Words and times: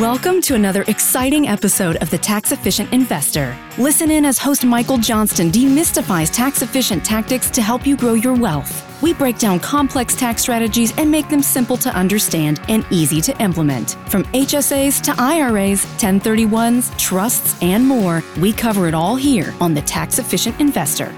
Welcome 0.00 0.40
to 0.40 0.56
another 0.56 0.82
exciting 0.88 1.46
episode 1.46 1.94
of 2.02 2.10
The 2.10 2.18
Tax 2.18 2.50
Efficient 2.50 2.92
Investor. 2.92 3.56
Listen 3.78 4.10
in 4.10 4.24
as 4.24 4.38
host 4.38 4.64
Michael 4.64 4.98
Johnston 4.98 5.52
demystifies 5.52 6.32
tax 6.32 6.62
efficient 6.62 7.04
tactics 7.04 7.48
to 7.50 7.62
help 7.62 7.86
you 7.86 7.96
grow 7.96 8.14
your 8.14 8.34
wealth. 8.34 9.00
We 9.00 9.14
break 9.14 9.38
down 9.38 9.60
complex 9.60 10.16
tax 10.16 10.42
strategies 10.42 10.92
and 10.98 11.08
make 11.08 11.28
them 11.28 11.42
simple 11.42 11.76
to 11.76 11.90
understand 11.90 12.60
and 12.68 12.84
easy 12.90 13.20
to 13.20 13.40
implement. 13.40 13.92
From 14.08 14.24
HSAs 14.24 15.00
to 15.02 15.14
IRAs, 15.22 15.84
1031s, 15.98 16.98
trusts, 16.98 17.56
and 17.62 17.86
more, 17.86 18.20
we 18.40 18.52
cover 18.52 18.88
it 18.88 18.94
all 18.94 19.14
here 19.14 19.54
on 19.60 19.74
The 19.74 19.82
Tax 19.82 20.18
Efficient 20.18 20.58
Investor. 20.58 21.14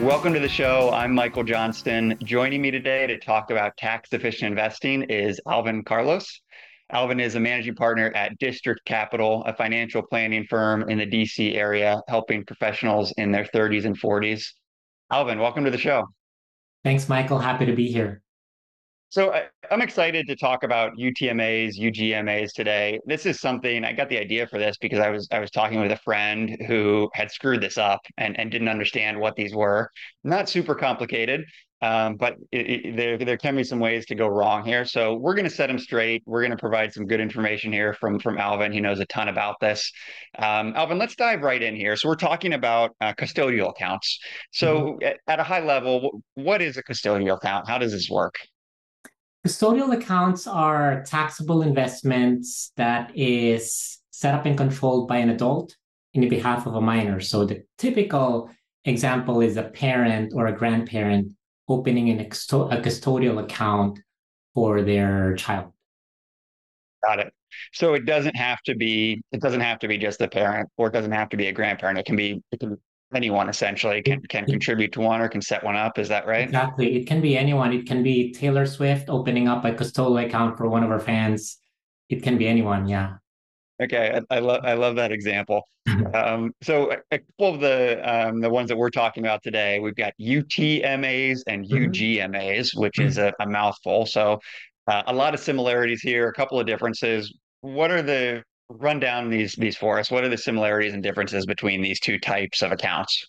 Welcome 0.00 0.32
to 0.34 0.38
the 0.38 0.48
show. 0.48 0.92
I'm 0.92 1.12
Michael 1.12 1.42
Johnston. 1.42 2.16
Joining 2.22 2.62
me 2.62 2.70
today 2.70 3.08
to 3.08 3.18
talk 3.18 3.50
about 3.50 3.76
tax 3.76 4.12
efficient 4.12 4.48
investing 4.48 5.02
is 5.02 5.40
Alvin 5.44 5.82
Carlos. 5.82 6.40
Alvin 6.92 7.18
is 7.18 7.34
a 7.34 7.40
managing 7.40 7.74
partner 7.74 8.12
at 8.14 8.38
District 8.38 8.80
Capital, 8.84 9.42
a 9.44 9.52
financial 9.52 10.00
planning 10.02 10.46
firm 10.48 10.88
in 10.88 10.98
the 10.98 11.06
DC 11.06 11.56
area, 11.56 12.00
helping 12.06 12.44
professionals 12.44 13.12
in 13.16 13.32
their 13.32 13.42
30s 13.42 13.86
and 13.86 14.00
40s. 14.00 14.44
Alvin, 15.10 15.40
welcome 15.40 15.64
to 15.64 15.70
the 15.72 15.76
show. 15.76 16.04
Thanks, 16.84 17.08
Michael. 17.08 17.40
Happy 17.40 17.66
to 17.66 17.74
be 17.74 17.90
here. 17.90 18.22
So 19.10 19.32
I, 19.32 19.44
am 19.70 19.80
excited 19.80 20.26
to 20.26 20.36
talk 20.36 20.64
about 20.64 20.92
UTMAs, 20.98 21.78
UGMAs 21.80 22.52
today. 22.52 23.00
This 23.06 23.24
is 23.24 23.40
something 23.40 23.82
I 23.82 23.94
got 23.94 24.10
the 24.10 24.18
idea 24.18 24.46
for 24.46 24.58
this 24.58 24.76
because 24.76 24.98
I 24.98 25.08
was 25.08 25.26
I 25.32 25.38
was 25.38 25.50
talking 25.50 25.80
with 25.80 25.92
a 25.92 25.96
friend 25.96 26.54
who 26.66 27.08
had 27.14 27.30
screwed 27.30 27.62
this 27.62 27.78
up 27.78 28.00
and, 28.18 28.38
and 28.38 28.50
didn't 28.50 28.68
understand 28.68 29.18
what 29.18 29.34
these 29.34 29.54
were. 29.54 29.90
Not 30.24 30.50
super 30.50 30.74
complicated, 30.74 31.46
um, 31.80 32.16
but 32.16 32.36
it, 32.52 32.68
it, 32.68 32.96
there 32.98 33.16
there 33.16 33.38
can 33.38 33.56
be 33.56 33.64
some 33.64 33.80
ways 33.80 34.04
to 34.06 34.14
go 34.14 34.28
wrong 34.28 34.62
here. 34.62 34.84
So 34.84 35.14
we're 35.14 35.34
going 35.34 35.48
to 35.48 35.54
set 35.54 35.70
him 35.70 35.78
straight. 35.78 36.22
We're 36.26 36.42
going 36.42 36.50
to 36.50 36.58
provide 36.58 36.92
some 36.92 37.06
good 37.06 37.20
information 37.20 37.72
here 37.72 37.94
from 37.94 38.18
from 38.18 38.36
Alvin. 38.36 38.72
He 38.72 38.80
knows 38.80 39.00
a 39.00 39.06
ton 39.06 39.28
about 39.28 39.56
this. 39.58 39.90
Um, 40.38 40.74
Alvin, 40.76 40.98
let's 40.98 41.16
dive 41.16 41.40
right 41.40 41.62
in 41.62 41.74
here. 41.74 41.96
So 41.96 42.10
we're 42.10 42.16
talking 42.16 42.52
about 42.52 42.94
uh, 43.00 43.14
custodial 43.14 43.70
accounts. 43.70 44.18
So 44.50 44.80
mm-hmm. 44.80 45.06
at, 45.06 45.16
at 45.26 45.40
a 45.40 45.44
high 45.44 45.64
level, 45.64 46.22
what 46.34 46.60
is 46.60 46.76
a 46.76 46.82
custodial 46.82 47.38
account? 47.38 47.66
How 47.66 47.78
does 47.78 47.92
this 47.92 48.10
work? 48.10 48.34
Custodial 49.46 49.94
accounts 49.94 50.46
are 50.46 51.04
taxable 51.04 51.62
investments 51.62 52.72
that 52.76 53.12
is 53.16 53.98
set 54.10 54.34
up 54.34 54.46
and 54.46 54.56
controlled 54.56 55.08
by 55.08 55.18
an 55.18 55.30
adult 55.30 55.76
in 56.14 56.20
the 56.20 56.28
behalf 56.28 56.66
of 56.66 56.74
a 56.74 56.80
minor. 56.80 57.20
So 57.20 57.44
the 57.44 57.62
typical 57.78 58.50
example 58.84 59.40
is 59.40 59.56
a 59.56 59.62
parent 59.62 60.32
or 60.34 60.46
a 60.46 60.56
grandparent 60.56 61.32
opening 61.68 62.10
an 62.10 62.18
exto- 62.18 62.72
a 62.72 62.80
custodial 62.80 63.42
account 63.42 64.00
for 64.54 64.82
their 64.82 65.34
child. 65.34 65.72
Got 67.04 67.20
it. 67.20 67.32
So 67.72 67.94
it 67.94 68.06
doesn't 68.06 68.36
have 68.36 68.60
to 68.62 68.74
be 68.74 69.22
it 69.32 69.40
doesn't 69.40 69.60
have 69.60 69.78
to 69.80 69.88
be 69.88 69.98
just 69.98 70.18
the 70.18 70.28
parent 70.28 70.68
or 70.76 70.88
it 70.88 70.92
doesn't 70.92 71.12
have 71.12 71.28
to 71.30 71.36
be 71.36 71.46
a 71.46 71.52
grandparent. 71.52 71.98
It 71.98 72.06
can 72.06 72.16
be 72.16 72.42
it 72.50 72.60
can 72.60 72.76
anyone 73.14 73.48
essentially 73.48 74.02
can 74.02 74.20
can 74.22 74.44
contribute 74.44 74.92
to 74.92 75.00
one 75.00 75.20
or 75.20 75.28
can 75.28 75.40
set 75.40 75.64
one 75.64 75.76
up. 75.76 75.98
Is 75.98 76.08
that 76.08 76.26
right? 76.26 76.44
Exactly. 76.44 76.96
It 76.96 77.06
can 77.06 77.20
be 77.20 77.36
anyone. 77.36 77.72
It 77.72 77.86
can 77.86 78.02
be 78.02 78.32
Taylor 78.32 78.66
Swift 78.66 79.08
opening 79.08 79.48
up 79.48 79.64
a 79.64 79.72
custodial 79.72 80.24
account 80.24 80.56
for 80.56 80.68
one 80.68 80.82
of 80.82 80.90
her 80.90 81.00
fans. 81.00 81.58
It 82.08 82.22
can 82.22 82.38
be 82.38 82.46
anyone. 82.46 82.86
Yeah. 82.86 83.14
Okay, 83.80 84.20
I, 84.30 84.36
I 84.36 84.38
love 84.40 84.64
I 84.64 84.74
love 84.74 84.96
that 84.96 85.12
example. 85.12 85.62
um, 86.14 86.52
so 86.62 86.92
a 87.10 87.18
couple 87.18 87.54
of 87.54 87.60
the 87.60 88.00
um, 88.04 88.40
the 88.40 88.50
ones 88.50 88.68
that 88.68 88.76
we're 88.76 88.90
talking 88.90 89.24
about 89.24 89.42
today, 89.42 89.78
we've 89.78 89.94
got 89.94 90.12
UTMAs 90.20 91.42
and 91.46 91.64
mm-hmm. 91.64 91.90
UGMAs, 91.90 92.76
which 92.76 92.96
mm-hmm. 92.96 93.08
is 93.08 93.18
a, 93.18 93.32
a, 93.40 93.46
mouthful. 93.46 94.04
So 94.04 94.40
uh, 94.88 95.04
a 95.06 95.12
lot 95.12 95.32
of 95.32 95.40
similarities 95.40 96.02
here, 96.02 96.28
a 96.28 96.32
couple 96.32 96.58
of 96.58 96.66
differences. 96.66 97.32
What 97.60 97.90
are 97.90 98.02
the 98.02 98.42
run 98.70 99.00
down 99.00 99.30
these 99.30 99.54
these 99.54 99.76
for 99.76 99.98
us. 99.98 100.10
What 100.10 100.24
are 100.24 100.28
the 100.28 100.38
similarities 100.38 100.94
and 100.94 101.02
differences 101.02 101.46
between 101.46 101.82
these 101.82 102.00
two 102.00 102.18
types 102.18 102.62
of 102.62 102.72
accounts? 102.72 103.26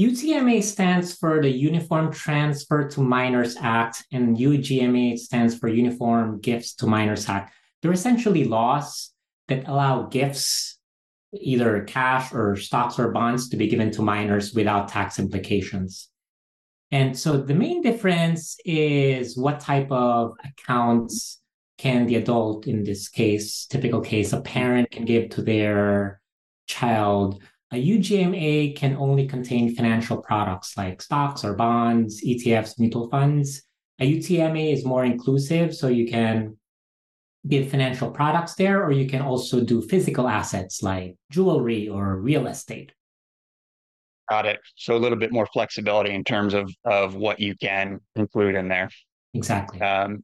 UTMA 0.00 0.62
stands 0.62 1.14
for 1.14 1.42
the 1.42 1.50
Uniform 1.50 2.12
Transfer 2.12 2.88
to 2.88 3.00
Minors 3.00 3.56
Act, 3.60 4.04
and 4.12 4.36
UGMA 4.36 5.18
stands 5.18 5.58
for 5.58 5.68
Uniform 5.68 6.40
Gifts 6.40 6.74
to 6.76 6.86
Minors 6.86 7.28
Act. 7.28 7.52
They're 7.82 7.92
essentially 7.92 8.44
laws 8.44 9.12
that 9.48 9.68
allow 9.68 10.04
gifts, 10.04 10.78
either 11.34 11.84
cash 11.84 12.32
or 12.32 12.56
stocks 12.56 12.98
or 12.98 13.10
bonds, 13.10 13.50
to 13.50 13.56
be 13.56 13.68
given 13.68 13.90
to 13.92 14.02
minors 14.02 14.54
without 14.54 14.88
tax 14.88 15.18
implications. 15.18 16.08
And 16.90 17.16
so 17.18 17.36
the 17.36 17.54
main 17.54 17.82
difference 17.82 18.56
is 18.64 19.36
what 19.36 19.60
type 19.60 19.90
of 19.92 20.32
accounts 20.42 21.39
can 21.80 22.04
the 22.04 22.16
adult, 22.16 22.66
in 22.66 22.84
this 22.84 23.08
case, 23.08 23.64
typical 23.64 24.02
case, 24.02 24.34
a 24.34 24.40
parent 24.42 24.90
can 24.90 25.06
give 25.06 25.30
to 25.30 25.40
their 25.40 26.20
child. 26.66 27.42
A 27.72 27.76
UGMA 27.76 28.76
can 28.76 28.96
only 28.96 29.26
contain 29.26 29.74
financial 29.74 30.18
products 30.18 30.76
like 30.76 31.00
stocks 31.00 31.42
or 31.42 31.54
bonds, 31.54 32.22
ETFs, 32.22 32.78
mutual 32.78 33.08
funds. 33.08 33.62
A 33.98 34.04
UTMA 34.04 34.74
is 34.74 34.84
more 34.84 35.06
inclusive, 35.06 35.74
so 35.74 35.88
you 35.88 36.06
can 36.06 36.58
give 37.48 37.70
financial 37.70 38.10
products 38.10 38.56
there, 38.56 38.84
or 38.84 38.92
you 38.92 39.08
can 39.08 39.22
also 39.22 39.62
do 39.62 39.80
physical 39.80 40.28
assets 40.28 40.82
like 40.82 41.16
jewelry 41.30 41.88
or 41.88 42.20
real 42.20 42.46
estate. 42.46 42.92
Got 44.28 44.44
it. 44.44 44.60
So 44.76 44.96
a 44.96 45.00
little 45.00 45.18
bit 45.18 45.32
more 45.32 45.46
flexibility 45.46 46.12
in 46.12 46.24
terms 46.24 46.52
of 46.52 46.70
of 46.84 47.14
what 47.14 47.40
you 47.40 47.54
can 47.56 48.00
include 48.16 48.54
in 48.54 48.68
there. 48.68 48.90
Exactly. 49.32 49.80
Um, 49.80 50.22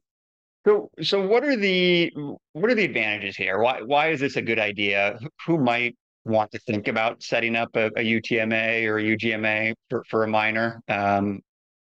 so, 0.67 0.91
so 1.01 1.25
what 1.25 1.45
are 1.45 1.55
the 1.55 2.11
what 2.51 2.69
are 2.69 2.75
the 2.75 2.83
advantages 2.83 3.37
here? 3.37 3.59
Why 3.59 3.81
why 3.81 4.09
is 4.09 4.19
this 4.19 4.35
a 4.35 4.41
good 4.41 4.59
idea? 4.59 5.17
Who 5.45 5.57
might 5.57 5.95
want 6.25 6.51
to 6.51 6.59
think 6.59 6.89
about 6.89 7.23
setting 7.23 7.55
up 7.55 7.69
a, 7.75 7.85
a 7.85 8.03
UTMA 8.03 8.85
or 8.85 8.99
a 8.99 9.03
UGMA 9.03 9.73
for, 9.89 10.03
for 10.09 10.23
a 10.25 10.27
minor? 10.27 10.81
Um, 10.89 11.39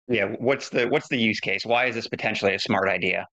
yeah, 0.08 0.36
what's 0.40 0.70
the 0.70 0.88
what's 0.88 1.09
the 1.09 1.18
use 1.18 1.42
case? 1.42 1.66
Why 1.66 1.88
is 1.88 1.96
this 1.96 2.08
potentially 2.08 2.56
a 2.56 2.59
smart 2.59 2.88
idea? 2.88 3.28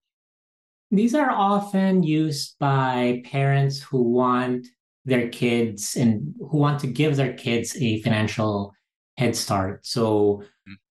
These 0.91 1.15
are 1.15 1.29
often 1.29 2.03
used 2.03 2.55
by 2.59 3.21
parents 3.23 3.81
who 3.81 4.01
want 4.03 4.67
their 5.05 5.29
kids 5.29 5.95
and 5.95 6.35
who 6.49 6.57
want 6.57 6.81
to 6.81 6.87
give 6.87 7.15
their 7.15 7.33
kids 7.33 7.77
a 7.79 8.01
financial 8.01 8.73
head 9.15 9.37
start. 9.37 9.85
So 9.85 10.43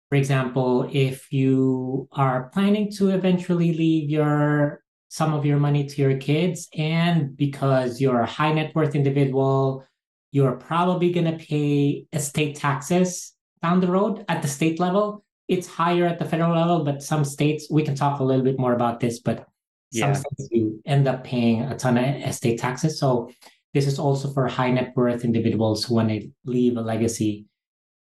for 0.09 0.17
example, 0.17 0.89
if 0.93 1.33
you 1.33 2.09
are 2.13 2.49
planning 2.53 2.91
to 2.93 3.11
eventually 3.11 3.73
leave 3.73 4.09
your 4.09 4.83
some 5.09 5.33
of 5.33 5.47
your 5.47 5.59
money 5.59 5.87
to 5.87 6.03
your 6.03 6.17
kids, 6.19 6.69
and 6.77 7.37
because 7.37 8.01
you're 8.01 8.21
a 8.21 8.27
high 8.27 8.53
net 8.53 8.75
worth 8.75 8.95
individual, 8.95 9.85
you're 10.33 10.57
probably 10.57 11.13
going 11.13 11.31
to 11.31 11.45
pay 11.45 12.07
estate 12.13 12.57
taxes 12.57 13.33
down 13.63 13.81
the 13.81 13.87
road 13.87 14.25
at 14.29 14.43
the 14.43 14.49
state 14.49 14.79
level. 14.79 15.25
It's 15.49 15.67
higher 15.67 16.07
at 16.07 16.19
the 16.19 16.25
federal 16.25 16.55
level, 16.55 16.85
but 16.85 17.03
some 17.03 17.25
states, 17.25 17.69
we 17.71 17.83
can 17.83 17.95
talk 17.95 18.21
a 18.21 18.25
little 18.25 18.45
bit 18.45 18.59
more 18.59 18.75
about 18.75 19.01
this, 19.01 19.21
but 19.21 19.47
some 19.93 20.15
states 20.15 20.49
you 20.51 20.83
end 20.85 21.09
up 21.09 21.25
paying 21.25 21.63
a 21.63 21.77
ton 21.77 21.97
of 21.97 22.05
estate 22.05 22.59
taxes. 22.59 22.99
So 22.99 23.31
this 23.73 23.87
is 23.87 23.99
also 23.99 24.33
for 24.33 24.47
high 24.49 24.71
net 24.71 24.93
worth 24.97 25.25
individuals 25.25 25.85
who 25.85 25.95
want 25.95 26.11
to 26.11 26.29
leave 26.45 26.77
a 26.77 26.83
legacy 26.83 27.47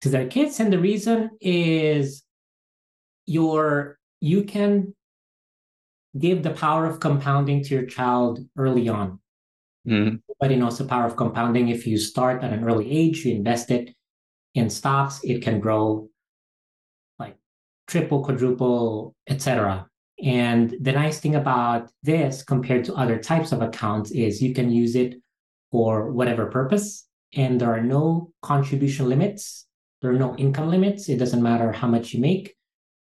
to 0.02 0.10
their 0.10 0.28
kids. 0.28 0.60
And 0.60 0.72
the 0.72 0.80
reason 0.80 1.32
is 1.40 2.24
your 3.26 4.00
you 4.20 4.44
can 4.44 4.94
give 6.18 6.44
the 6.44 6.52
power 6.52 6.86
of 6.86 7.00
compounding 7.00 7.64
to 7.64 7.74
your 7.74 7.86
child 7.86 8.40
early 8.58 8.90
on. 8.90 9.20
Mm-hmm. 9.88 10.18
Everybody 10.30 10.60
knows 10.60 10.78
the 10.78 10.86
power 10.86 11.06
of 11.06 11.16
compounding. 11.16 11.70
If 11.70 11.88
you 11.88 11.98
start 11.98 12.44
at 12.44 12.54
an 12.54 12.64
early 12.64 12.92
age, 12.92 13.26
you 13.26 13.36
invest 13.36 13.72
it 13.72 13.96
in 14.54 14.70
stocks, 14.70 15.22
it 15.24 15.42
can 15.42 15.60
grow 15.60 16.10
like 17.18 17.38
triple, 17.88 18.24
quadruple, 18.24 19.16
etc. 19.28 19.88
And 20.22 20.76
the 20.82 20.92
nice 20.92 21.20
thing 21.20 21.36
about 21.36 21.90
this 22.04 22.44
compared 22.44 22.86
to 22.86 22.96
other 22.96 23.18
types 23.18 23.52
of 23.52 23.62
accounts 23.62 24.12
is 24.12 24.42
you 24.42 24.54
can 24.54 24.72
use 24.72 24.96
it 24.96 25.16
for 25.72 26.12
whatever 26.12 26.48
purpose, 26.48 27.08
and 27.34 27.60
there 27.60 27.74
are 27.74 27.82
no 27.82 28.34
contribution 28.42 29.08
limits 29.08 29.66
there 30.02 30.12
are 30.12 30.20
no 30.20 30.36
income 30.36 30.70
limits. 30.70 31.10
It 31.10 31.18
doesn't 31.18 31.44
matter 31.44 31.72
how 31.72 31.88
much 31.88 32.14
you 32.14 32.20
make, 32.20 32.56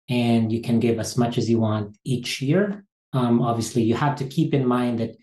and 0.09 0.53
you 0.53 0.61
can 0.61 0.81
give 0.81 0.99
as 0.99 1.17
much 1.17 1.39
as 1.39 1.49
you 1.49 1.59
want 1.59 1.97
each 2.05 2.43
year. 2.43 2.85
Um, 3.13 3.41
obviously, 3.41 3.83
you 3.83 3.95
have 3.95 4.17
to 4.17 4.27
keep 4.27 4.55
in 4.55 4.67
mind 4.67 4.99
that 4.99 5.17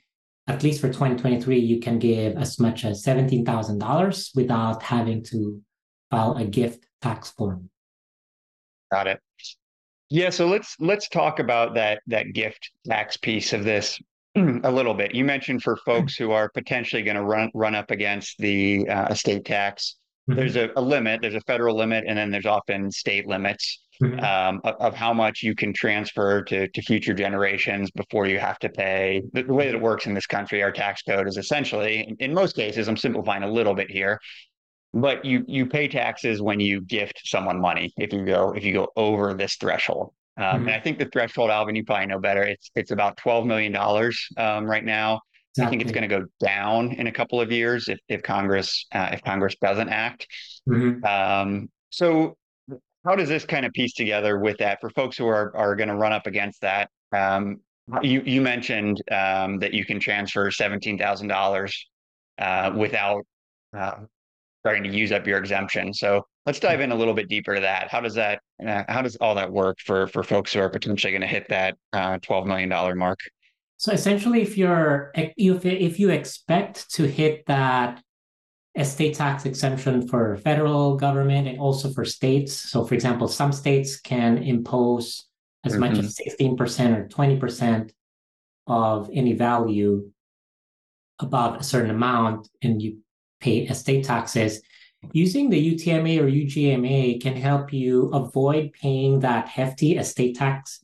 at 0.47 0.63
least 0.63 0.81
for 0.81 0.87
2023, 0.87 1.59
you 1.59 1.79
can 1.79 1.99
give 1.99 2.35
as 2.35 2.59
much 2.59 2.83
as 2.83 3.03
$17,000 3.05 4.35
without 4.35 4.81
having 4.81 5.23
to 5.25 5.61
file 6.09 6.35
a 6.35 6.45
gift 6.45 6.85
tax 7.01 7.29
form. 7.31 7.69
Got 8.91 9.07
it. 9.07 9.19
Yeah, 10.09 10.29
so 10.29 10.47
let's 10.47 10.75
let's 10.79 11.07
talk 11.07 11.39
about 11.39 11.75
that 11.75 12.01
that 12.07 12.33
gift 12.33 12.69
tax 12.85 13.15
piece 13.15 13.53
of 13.53 13.63
this 13.63 13.97
a 14.35 14.69
little 14.69 14.93
bit. 14.93 15.15
You 15.15 15.23
mentioned 15.23 15.63
for 15.63 15.77
folks 15.77 16.15
who 16.17 16.31
are 16.31 16.49
potentially 16.49 17.01
going 17.01 17.15
to 17.15 17.23
run 17.23 17.49
run 17.53 17.75
up 17.75 17.91
against 17.91 18.37
the 18.37 18.89
uh, 18.89 19.07
estate 19.09 19.45
tax 19.45 19.95
mm-hmm. 20.29 20.39
there's 20.39 20.55
a, 20.55 20.69
a, 20.75 20.81
limit, 20.81 21.21
there's 21.21 21.35
a 21.35 21.41
federal 21.41 21.75
limit, 21.75 22.05
and 22.07 22.17
then 22.17 22.31
there's 22.31 22.45
often 22.45 22.91
state 22.91 23.27
limits 23.27 23.81
mm-hmm. 24.01 24.19
um, 24.19 24.61
of, 24.63 24.75
of, 24.79 24.93
how 24.93 25.13
much 25.13 25.43
you 25.43 25.55
can 25.55 25.73
transfer 25.73 26.43
to, 26.43 26.67
to 26.67 26.81
future 26.81 27.13
generations 27.13 27.91
before 27.91 28.25
you 28.25 28.39
have 28.39 28.59
to 28.59 28.69
pay. 28.69 29.21
The, 29.33 29.43
the 29.43 29.53
way 29.53 29.67
that 29.67 29.75
it 29.75 29.81
works 29.81 30.05
in 30.05 30.13
this 30.13 30.27
country, 30.27 30.63
our 30.63 30.71
tax 30.71 31.01
code 31.03 31.27
is 31.27 31.37
essentially, 31.37 32.15
in 32.19 32.33
most 32.33 32.55
cases, 32.55 32.87
I'm 32.87 32.97
simplifying 32.97 33.43
a 33.43 33.51
little 33.51 33.73
bit 33.73 33.89
here, 33.89 34.19
but 34.93 35.23
you 35.23 35.45
you 35.47 35.65
pay 35.65 35.87
taxes 35.87 36.41
when 36.41 36.59
you 36.59 36.81
gift 36.81 37.21
someone 37.23 37.59
money 37.59 37.93
if 37.97 38.11
you 38.11 38.25
go 38.25 38.51
if 38.51 38.63
you 38.63 38.73
go 38.73 38.89
over 38.95 39.33
this 39.33 39.55
threshold. 39.55 40.13
Um, 40.37 40.43
mm-hmm. 40.43 40.67
And 40.67 40.71
I 40.71 40.79
think 40.79 40.99
the 40.99 41.05
threshold, 41.05 41.49
Alvin, 41.49 41.75
you 41.75 41.83
probably 41.83 42.07
know 42.07 42.19
better. 42.19 42.43
It's 42.43 42.71
it's 42.75 42.91
about 42.91 43.17
twelve 43.17 43.45
million 43.45 43.71
dollars 43.71 44.27
um, 44.37 44.65
right 44.65 44.83
now. 44.83 45.21
Exactly. 45.53 45.65
I 45.65 45.69
think 45.69 45.81
it's 45.81 45.91
going 45.91 46.09
to 46.09 46.19
go 46.19 46.25
down 46.39 46.93
in 46.93 47.07
a 47.07 47.11
couple 47.11 47.41
of 47.41 47.51
years 47.51 47.89
if 47.89 47.99
if 48.07 48.23
Congress 48.23 48.85
uh, 48.93 49.09
if 49.11 49.21
Congress 49.23 49.55
doesn't 49.61 49.89
act. 49.89 50.27
Mm-hmm. 50.69 51.03
Um, 51.03 51.69
so 51.89 52.37
how 53.03 53.15
does 53.15 53.27
this 53.27 53.45
kind 53.45 53.65
of 53.65 53.73
piece 53.73 53.93
together 53.93 54.39
with 54.39 54.57
that 54.59 54.79
for 54.79 54.89
folks 54.91 55.17
who 55.17 55.27
are 55.27 55.55
are 55.55 55.75
going 55.75 55.89
to 55.89 55.95
run 55.95 56.13
up 56.13 56.25
against 56.25 56.61
that? 56.61 56.89
Um, 57.11 57.59
you 58.01 58.21
you 58.25 58.41
mentioned 58.41 59.01
um, 59.11 59.59
that 59.59 59.73
you 59.73 59.85
can 59.85 59.99
transfer 59.99 60.49
seventeen 60.51 60.97
thousand 60.97 61.31
uh, 61.31 61.35
dollars 61.35 61.87
without 62.77 63.25
uh, 63.77 63.95
starting 64.61 64.83
to 64.83 64.89
use 64.97 65.11
up 65.11 65.27
your 65.27 65.37
exemption. 65.37 65.93
So 65.93 66.25
let's 66.45 66.59
dive 66.59 66.81
in 66.81 66.91
a 66.91 66.95
little 66.95 67.13
bit 67.13 67.27
deeper 67.27 67.55
to 67.55 67.61
that. 67.61 67.89
How 67.89 67.99
does 67.99 68.13
that 68.15 68.39
uh, 68.65 68.83
how 68.87 69.01
does 69.01 69.15
all 69.17 69.35
that 69.35 69.51
work 69.51 69.79
for 69.79 70.07
for 70.07 70.23
folks 70.23 70.53
who 70.53 70.59
are 70.59 70.69
potentially 70.69 71.11
going 71.11 71.21
to 71.21 71.27
hit 71.27 71.47
that 71.49 71.75
uh, 71.93 72.19
twelve 72.21 72.45
million 72.45 72.69
dollar 72.69 72.95
mark? 72.95 73.19
So 73.81 73.91
essentially, 73.91 74.43
if 74.43 74.59
you're 74.59 75.11
if 75.15 75.65
if 75.65 75.99
you 75.99 76.11
expect 76.11 76.87
to 76.91 77.07
hit 77.07 77.47
that 77.47 78.03
estate 78.77 79.15
tax 79.15 79.43
exemption 79.45 80.07
for 80.07 80.37
federal 80.37 80.97
government 80.97 81.47
and 81.47 81.59
also 81.59 81.91
for 81.91 82.05
states. 82.05 82.53
So, 82.53 82.85
for 82.85 82.93
example, 82.93 83.27
some 83.27 83.51
states 83.51 83.99
can 83.99 84.37
impose 84.37 85.25
as 85.63 85.71
mm-hmm. 85.71 85.81
much 85.81 85.97
as 85.97 86.15
16% 86.15 86.95
or 86.95 87.07
20% 87.07 87.91
of 88.67 89.09
any 89.11 89.33
value 89.33 90.11
above 91.19 91.59
a 91.59 91.63
certain 91.63 91.89
amount, 91.89 92.49
and 92.61 92.79
you 92.79 92.99
pay 93.39 93.61
estate 93.61 94.05
taxes. 94.05 94.61
Using 95.11 95.49
the 95.49 95.73
UTMA 95.73 96.21
or 96.21 96.27
UGMA 96.27 97.19
can 97.19 97.35
help 97.35 97.73
you 97.73 98.09
avoid 98.09 98.73
paying 98.73 99.21
that 99.21 99.47
hefty 99.47 99.97
estate 99.97 100.35
tax 100.35 100.80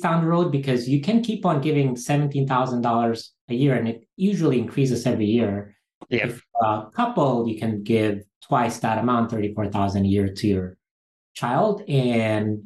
down 0.00 0.22
the 0.22 0.28
road 0.28 0.52
because 0.52 0.88
you 0.88 1.00
can 1.00 1.22
keep 1.22 1.44
on 1.44 1.60
giving 1.60 1.94
$17,000 1.94 3.28
a 3.48 3.54
year 3.54 3.74
and 3.74 3.88
it 3.88 4.06
usually 4.16 4.58
increases 4.58 5.06
every 5.06 5.26
year. 5.26 5.76
Yeah. 6.08 6.26
If 6.26 6.42
a 6.62 6.84
couple, 6.94 7.48
you 7.48 7.58
can 7.58 7.82
give 7.82 8.22
twice 8.46 8.78
that 8.80 8.98
amount, 8.98 9.30
34000 9.30 10.04
a 10.04 10.08
year 10.08 10.28
to 10.28 10.46
your 10.46 10.76
child 11.34 11.82
and 11.88 12.64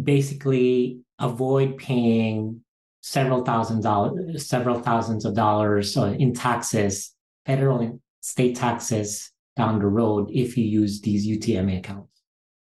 basically 0.00 1.00
avoid 1.18 1.78
paying 1.78 2.62
several 3.00 3.44
thousand 3.44 3.82
dollars, 3.82 4.46
several 4.46 4.80
thousands 4.80 5.24
of 5.24 5.34
dollars 5.34 5.96
uh, 5.96 6.14
in 6.18 6.34
taxes, 6.34 7.14
federal 7.46 7.80
and 7.80 8.00
state 8.20 8.56
taxes 8.56 9.32
down 9.56 9.78
the 9.78 9.86
road 9.86 10.30
if 10.30 10.56
you 10.56 10.64
use 10.64 11.00
these 11.00 11.26
UTMA 11.26 11.78
accounts. 11.78 12.22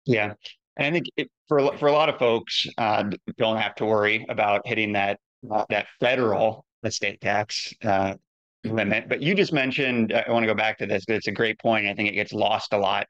Yeah. 0.06 0.34
And 0.76 0.86
I 0.86 0.90
think 0.90 1.06
it, 1.16 1.30
for 1.48 1.76
for 1.78 1.88
a 1.88 1.92
lot 1.92 2.08
of 2.08 2.18
folks, 2.18 2.66
uh, 2.78 3.04
don't 3.38 3.58
have 3.58 3.74
to 3.76 3.84
worry 3.84 4.24
about 4.28 4.66
hitting 4.66 4.92
that 4.92 5.18
uh, 5.50 5.64
that 5.70 5.86
federal 6.00 6.64
estate 6.84 7.20
tax 7.20 7.72
uh, 7.84 8.14
limit. 8.64 9.08
But 9.08 9.22
you 9.22 9.34
just 9.34 9.52
mentioned, 9.52 10.12
I 10.12 10.30
want 10.30 10.42
to 10.42 10.46
go 10.46 10.54
back 10.54 10.78
to 10.78 10.86
this. 10.86 11.04
It's 11.08 11.26
a 11.26 11.32
great 11.32 11.58
point. 11.58 11.86
I 11.86 11.94
think 11.94 12.08
it 12.08 12.14
gets 12.14 12.32
lost 12.32 12.72
a 12.72 12.78
lot. 12.78 13.06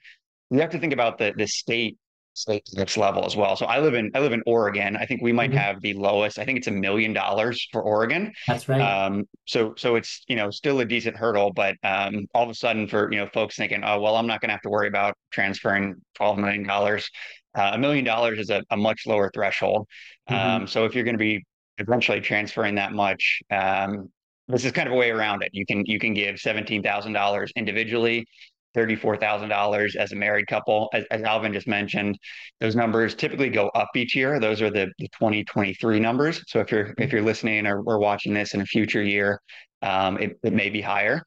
You 0.51 0.61
have 0.61 0.71
to 0.71 0.79
think 0.79 0.93
about 0.93 1.19
the 1.19 1.33
the 1.37 1.47
state 1.47 1.97
state 2.37 2.65
tax 2.75 2.97
level 2.97 3.25
as 3.25 3.37
well. 3.37 3.55
So 3.55 3.67
I 3.67 3.79
live 3.79 3.95
in 3.95 4.11
I 4.15 4.19
live 4.19 4.33
in 4.33 4.43
Oregon. 4.47 4.97
I 4.97 5.07
think 5.07 5.23
we 5.23 5.33
might 5.33 5.51
mm-hmm. 5.51 5.59
have 5.59 5.81
the 5.81 5.95
lowest. 5.95 6.39
I 6.39 6.45
think 6.45 6.59
it's 6.59 6.67
a 6.67 6.73
million 6.73 7.13
dollars 7.13 7.67
for 7.73 7.83
Oregon. 7.83 8.33
That's 8.47 8.69
right. 8.69 8.81
Um, 8.81 9.25
so 9.47 9.75
so 9.77 9.97
it's 9.97 10.25
you 10.29 10.37
know 10.37 10.51
still 10.51 10.81
a 10.81 10.85
decent 10.85 11.17
hurdle, 11.17 11.53
but 11.53 11.77
um, 11.83 12.27
all 12.35 12.43
of 12.43 12.51
a 12.51 12.55
sudden 12.55 12.89
for 12.89 13.11
you 13.13 13.19
know 13.19 13.29
folks 13.33 13.57
thinking, 13.57 13.83
oh 13.85 14.01
well, 14.01 14.17
I'm 14.17 14.27
not 14.27 14.41
going 14.41 14.49
to 14.49 14.55
have 14.55 14.63
to 14.63 14.71
worry 14.71 14.89
about 14.89 15.17
transferring 15.31 15.95
twelve 16.15 16.39
million 16.39 16.67
dollars 16.67 17.09
uh, 17.09 17.09
a 17.55 17.79
million 17.79 18.05
dollars 18.05 18.39
is 18.39 18.51
a, 18.51 18.63
a, 18.71 18.77
much 18.77 19.07
lower 19.07 19.31
threshold. 19.33 19.87
Mm-hmm. 20.29 20.63
Um, 20.63 20.67
so 20.67 20.85
if 20.85 20.95
you're 20.95 21.05
going 21.05 21.15
to 21.15 21.19
be 21.19 21.45
eventually 21.79 22.21
transferring 22.21 22.77
that 22.77 22.93
much, 22.93 23.41
um, 23.51 24.09
this 24.49 24.65
is 24.65 24.73
kind 24.73 24.89
of 24.89 24.95
a 24.95 24.97
way 24.97 25.11
around 25.11 25.43
it. 25.43 25.51
You 25.53 25.65
can 25.65 25.85
you 25.87 25.99
can 25.99 26.13
give 26.15 26.39
seventeen 26.39 26.83
thousand 26.83 27.13
dollars 27.13 27.51
individually, 27.57 28.27
thirty-four 28.75 29.17
thousand 29.17 29.49
dollars 29.49 29.97
as 29.97 30.13
a 30.13 30.17
married 30.17 30.47
couple. 30.47 30.91
As, 30.93 31.05
as, 31.11 31.23
Alvin 31.23 31.53
just 31.53 31.67
mentioned, 31.67 32.19
those 32.61 32.77
numbers 32.77 33.15
typically 33.15 33.49
go 33.49 33.69
up 33.69 33.89
each 33.97 34.15
year. 34.15 34.39
Those 34.39 34.61
are 34.61 34.71
the, 34.71 34.93
the 34.99 35.09
2023 35.09 35.99
numbers. 35.99 36.43
So 36.49 36.61
if 36.61 36.71
you're 36.71 36.93
if 36.99 37.13
you're 37.13 37.23
listening 37.23 37.67
or, 37.67 37.81
or 37.83 37.99
watching 37.99 38.35
this 38.35 38.53
in 38.53 38.61
a 38.61 38.67
future 38.67 39.03
year, 39.03 39.41
um, 39.81 40.19
it, 40.19 40.39
it 40.43 40.53
may 40.53 40.69
be 40.69 40.83
higher. 40.83 41.23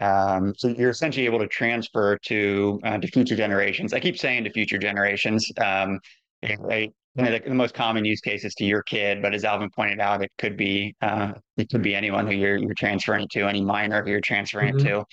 Um, 0.00 0.54
so 0.56 0.68
you're 0.68 0.90
essentially 0.90 1.26
able 1.26 1.38
to 1.38 1.46
transfer 1.46 2.18
to 2.18 2.80
uh, 2.84 2.98
to 2.98 3.06
future 3.08 3.36
generations. 3.36 3.92
I 3.92 4.00
keep 4.00 4.18
saying 4.18 4.44
to 4.44 4.50
future 4.50 4.78
generations. 4.78 5.50
Um? 5.58 6.00
You 6.42 6.58
know, 7.22 7.30
the, 7.30 7.42
the, 7.46 7.54
most 7.54 7.74
common 7.74 8.04
use 8.04 8.20
case 8.20 8.44
is 8.44 8.54
to 8.56 8.64
your 8.64 8.82
kid, 8.82 9.22
but 9.22 9.34
as 9.34 9.44
Alvin 9.44 9.70
pointed 9.70 10.00
out, 10.00 10.22
it 10.22 10.32
could 10.36 10.56
be 10.56 10.94
uh, 11.00 11.32
it 11.56 11.70
could 11.70 11.82
be 11.82 11.94
anyone 11.94 12.26
who 12.26 12.34
you're 12.34 12.56
you're 12.56 12.74
transferring 12.74 13.28
to, 13.28 13.48
any 13.48 13.64
minor 13.64 14.02
who 14.02 14.10
you're 14.10 14.20
transferring 14.20 14.74
mm-hmm. 14.74 14.86
it 14.86 14.90
to. 14.90 15.04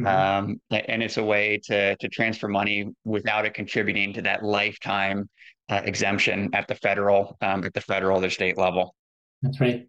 Mm-hmm. 0.00 0.06
Um, 0.06 0.60
and 0.70 1.02
it's 1.02 1.16
a 1.16 1.24
way 1.24 1.60
to 1.64 1.96
to 1.96 2.08
transfer 2.08 2.46
money 2.46 2.86
without 3.04 3.44
it 3.44 3.54
contributing 3.54 4.12
to 4.14 4.22
that 4.22 4.44
lifetime 4.44 5.28
uh, 5.68 5.82
exemption 5.84 6.50
at 6.52 6.68
the 6.68 6.76
federal 6.76 7.36
um, 7.40 7.64
at 7.64 7.74
the 7.74 7.80
federal 7.80 8.24
or 8.24 8.30
state 8.30 8.56
level. 8.56 8.94
That's 9.42 9.60
right. 9.60 9.88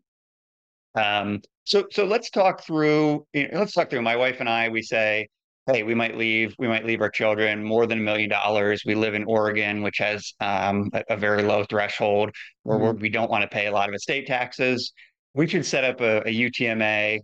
Um, 0.96 1.42
so 1.66 1.86
so 1.92 2.06
let's 2.06 2.30
talk 2.30 2.64
through. 2.64 3.26
You 3.34 3.48
know, 3.50 3.60
let's 3.60 3.74
talk 3.74 3.90
through. 3.90 4.02
My 4.02 4.16
wife 4.16 4.38
and 4.40 4.50
I, 4.50 4.70
we 4.70 4.82
say, 4.82 5.28
hey, 5.72 5.84
we 5.84 5.94
might 5.94 6.18
leave. 6.18 6.56
We 6.58 6.68
might 6.68 6.86
leave 6.86 7.02
our 7.02 7.10
children 7.10 7.64
more 7.64 7.86
than 7.86 8.00
a 8.00 8.02
million 8.02 8.30
dollars. 8.30 8.84
We 8.86 8.96
live 8.96 9.14
in 9.14 9.24
Oregon, 9.26 9.82
which 9.82 9.98
has 10.00 10.34
um, 10.40 10.90
a, 10.94 11.04
a, 11.12 11.18
very 11.18 11.44
low 11.44 11.64
threshold, 11.64 12.32
where 12.64 12.78
mm-hmm. 12.78 13.02
we 13.02 13.10
don't 13.10 13.30
want 13.30 13.44
to 13.44 13.48
pay 13.48 13.68
a 13.68 13.72
lot 13.72 13.90
of 13.90 13.96
estate 13.96 14.28
taxes. 14.28 14.94
We 15.34 15.48
should 15.48 15.66
set 15.66 15.84
up 15.84 16.02
a, 16.02 16.28
a 16.28 16.34
UTMA. 16.34 17.20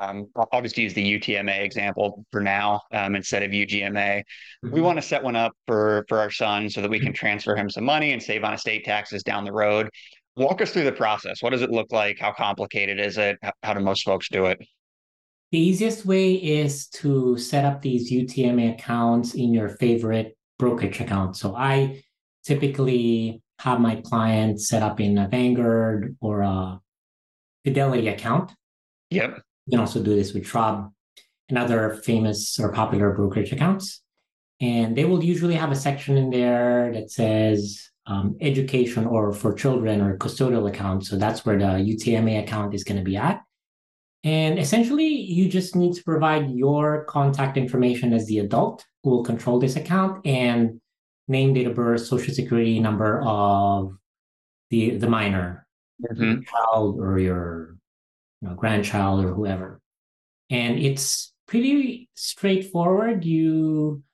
Um, 0.00 0.26
I'll 0.52 0.62
just 0.62 0.78
use 0.78 0.94
the 0.94 1.18
UTMA 1.18 1.64
example 1.64 2.24
for 2.30 2.40
now 2.40 2.80
um, 2.92 3.16
instead 3.16 3.42
of 3.42 3.50
UGMA. 3.50 3.92
Mm-hmm. 3.94 4.70
We 4.70 4.80
want 4.80 4.98
to 4.98 5.02
set 5.02 5.22
one 5.22 5.34
up 5.34 5.52
for 5.66 6.04
for 6.08 6.18
our 6.18 6.30
son 6.30 6.70
so 6.70 6.82
that 6.82 6.90
we 6.90 7.00
can 7.00 7.12
transfer 7.12 7.56
him 7.56 7.68
some 7.68 7.84
money 7.84 8.12
and 8.12 8.22
save 8.22 8.44
on 8.44 8.54
estate 8.54 8.84
taxes 8.84 9.22
down 9.22 9.44
the 9.44 9.52
road. 9.52 9.88
Walk 10.36 10.62
us 10.62 10.70
through 10.70 10.84
the 10.84 10.92
process. 10.92 11.42
What 11.42 11.50
does 11.50 11.62
it 11.62 11.70
look 11.70 11.92
like? 11.92 12.18
How 12.18 12.32
complicated 12.32 12.98
is 12.98 13.18
it? 13.18 13.38
How 13.62 13.74
do 13.74 13.80
most 13.80 14.04
folks 14.04 14.28
do 14.28 14.46
it? 14.46 14.58
The 15.50 15.58
easiest 15.58 16.06
way 16.06 16.34
is 16.34 16.86
to 16.88 17.36
set 17.36 17.66
up 17.66 17.82
these 17.82 18.10
UTMA 18.10 18.72
accounts 18.72 19.34
in 19.34 19.52
your 19.52 19.68
favorite 19.68 20.36
brokerage 20.58 21.00
account. 21.00 21.36
So 21.36 21.54
I 21.54 22.02
typically 22.44 23.42
have 23.58 23.78
my 23.78 23.96
clients 23.96 24.68
set 24.68 24.82
up 24.82 24.98
in 25.00 25.18
a 25.18 25.28
Vanguard 25.28 26.16
or 26.20 26.40
a 26.40 26.80
Fidelity 27.64 28.08
account. 28.08 28.52
Yep. 29.10 29.42
You 29.66 29.70
can 29.72 29.80
also 29.80 30.02
do 30.02 30.16
this 30.16 30.32
with 30.32 30.46
Schwab 30.46 30.90
and 31.48 31.58
other 31.58 32.00
famous 32.02 32.58
or 32.58 32.72
popular 32.72 33.12
brokerage 33.12 33.52
accounts. 33.52 34.00
And 34.60 34.96
they 34.96 35.04
will 35.04 35.22
usually 35.22 35.54
have 35.54 35.70
a 35.70 35.76
section 35.76 36.16
in 36.16 36.30
there 36.30 36.92
that 36.94 37.10
says 37.10 37.90
um, 38.06 38.36
education 38.40 39.06
or 39.06 39.32
for 39.32 39.54
children 39.54 40.00
or 40.00 40.16
custodial 40.18 40.68
account. 40.68 41.06
So 41.06 41.16
that's 41.16 41.44
where 41.44 41.58
the 41.58 41.64
UTMA 41.64 42.42
account 42.42 42.74
is 42.74 42.84
going 42.84 42.98
to 42.98 43.04
be 43.04 43.16
at. 43.16 43.42
And 44.24 44.58
essentially, 44.58 45.08
you 45.08 45.48
just 45.48 45.74
need 45.74 45.94
to 45.94 46.04
provide 46.04 46.50
your 46.50 47.04
contact 47.04 47.56
information 47.56 48.12
as 48.12 48.26
the 48.26 48.38
adult 48.38 48.84
who 49.02 49.10
will 49.10 49.24
control 49.24 49.58
this 49.58 49.76
account 49.76 50.24
and 50.26 50.80
name, 51.26 51.54
date 51.54 51.66
of 51.66 51.74
birth, 51.74 52.06
social 52.06 52.32
security 52.32 52.78
number 52.78 53.20
of 53.22 53.96
the 54.70 54.96
the 54.96 55.08
minor, 55.08 55.66
mm-hmm. 56.02 56.40
child 56.42 57.00
or 57.00 57.18
your 57.18 57.76
you 58.40 58.48
know, 58.48 58.54
grandchild 58.54 59.24
or 59.24 59.34
whoever. 59.34 59.80
And 60.50 60.78
it's 60.78 61.32
pretty 61.48 62.08
straightforward. 62.14 63.24
You 63.24 64.04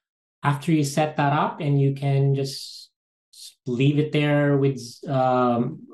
after 0.43 0.73
you 0.73 0.85
set 0.85 1.17
that 1.19 1.33
up, 1.35 1.61
and 1.61 1.79
you 1.79 1.95
can 1.95 2.35
just 2.35 2.88
leave 3.69 3.99
it 3.99 4.13
there 4.13 4.57
with 4.57 4.81
um, 5.09 5.87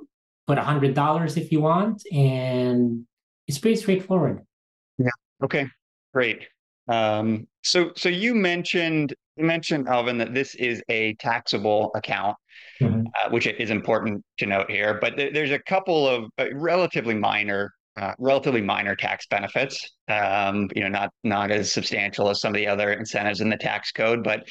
put 0.47 0.59
a 0.59 0.63
hundred 0.63 0.95
dollars 0.95 1.37
if 1.37 1.53
you 1.53 1.61
want, 1.61 2.03
and 2.13 3.05
it's 3.47 3.59
pretty 3.59 3.77
straightforward. 3.77 4.41
Yeah. 4.99 5.11
Okay. 5.43 5.67
Great. 6.13 6.47
Um, 6.89 7.47
so, 7.63 7.93
so 7.97 8.09
you 8.09 8.35
mentioned 8.35 9.15
you 9.37 9.45
mentioned 9.45 9.89
Alvin 9.89 10.19
that 10.19 10.33
this 10.33 10.55
is 10.55 10.83
a 10.89 11.15
taxable 11.15 11.91
account, 11.95 12.37
mm-hmm. 12.81 13.07
uh, 13.07 13.31
which 13.31 13.47
is 13.47 13.71
important 13.71 14.23
to 14.39 14.47
note 14.47 14.71
here. 14.71 14.99
But 15.01 15.17
th- 15.17 15.35
there's 15.35 15.51
a 15.51 15.59
couple 15.59 16.07
of 16.07 16.31
uh, 16.39 16.55
relatively 16.55 17.15
minor 17.15 17.73
uh, 17.97 18.13
relatively 18.19 18.61
minor 18.61 18.97
tax 18.97 19.27
benefits. 19.27 19.93
Um, 20.09 20.69
you 20.75 20.83
know, 20.83 20.89
not 20.89 21.11
not 21.23 21.51
as 21.51 21.73
substantial 21.73 22.29
as 22.29 22.41
some 22.41 22.55
of 22.55 22.57
the 22.57 22.67
other 22.67 22.93
incentives 22.93 23.41
in 23.41 23.49
the 23.49 23.57
tax 23.57 23.93
code, 23.93 24.23
but 24.23 24.45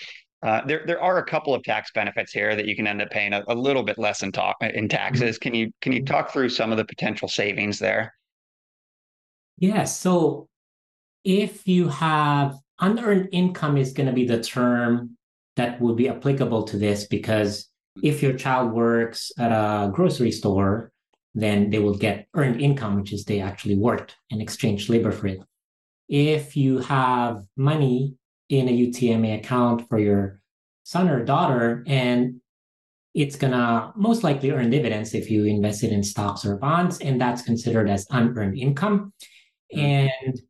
uh, 0.44 0.66
there 0.66 0.84
there 0.86 1.02
are 1.02 1.18
a 1.18 1.26
couple 1.26 1.54
of 1.54 1.64
tax 1.64 1.92
benefits 1.94 2.32
here 2.32 2.56
that 2.56 2.66
you 2.66 2.76
can 2.76 2.86
end 2.86 3.02
up 3.02 3.10
paying 3.10 3.34
a, 3.34 3.44
a 3.48 3.56
little 3.56 3.84
bit 3.84 3.98
less 3.98 4.24
in 4.24 4.32
talk 4.32 4.58
in 4.62 4.90
taxes. 4.90 5.38
Can 5.38 5.54
you 5.54 5.72
can 5.82 5.94
you 5.94 6.04
talk 6.04 6.32
through 6.32 6.50
some 6.50 6.72
of 6.72 6.78
the 6.78 6.86
potential 6.86 7.28
savings 7.28 7.80
there? 7.80 8.14
Yes. 9.58 9.76
Yeah, 9.76 9.84
so 9.86 10.48
if 11.24 11.68
you 11.68 11.88
have 11.88 12.56
unearned 12.80 13.30
income 13.32 13.78
is 13.78 13.94
going 13.94 14.08
to 14.08 14.14
be 14.14 14.26
the 14.26 14.44
term 14.44 15.18
that 15.56 15.80
would 15.80 15.96
be 15.96 16.10
applicable 16.10 16.64
to 16.64 16.78
this 16.78 17.08
because 17.08 17.70
if 18.02 18.24
your 18.24 18.34
child 18.34 18.74
works 18.74 19.32
at 19.38 19.52
a 19.52 19.92
grocery 19.92 20.32
store 20.32 20.92
then 21.36 21.70
they 21.70 21.80
will 21.80 21.98
get 21.98 22.28
earned 22.36 22.62
income, 22.62 22.96
which 22.96 23.12
is 23.12 23.26
they 23.26 23.42
actually 23.42 23.76
worked 23.76 24.16
and 24.32 24.42
exchanged 24.42 24.90
labor 24.90 25.12
for 25.12 25.28
it. 25.28 25.40
If 26.08 26.56
you 26.56 26.80
have 26.80 27.44
money 27.58 28.16
in 28.50 28.68
a 28.68 28.72
UTMA 28.72 29.40
account 29.40 29.88
for 29.90 30.00
your 30.00 30.40
son 30.84 31.10
or 31.10 31.24
daughter, 31.24 31.84
and 31.88 32.42
it's 33.14 33.36
gonna 33.36 33.94
most 33.96 34.24
likely 34.24 34.52
earn 34.52 34.70
dividends 34.70 35.14
if 35.14 35.30
you 35.30 35.46
invest 35.46 35.84
it 35.84 35.92
in 35.92 36.04
stocks 36.04 36.46
or 36.46 36.58
bonds, 36.58 37.00
and 37.00 37.20
that's 37.20 37.42
considered 37.42 37.90
as 37.90 38.08
unearned 38.10 38.58
income. 38.58 39.14
Mm-hmm. 39.74 39.80
And 40.26 40.42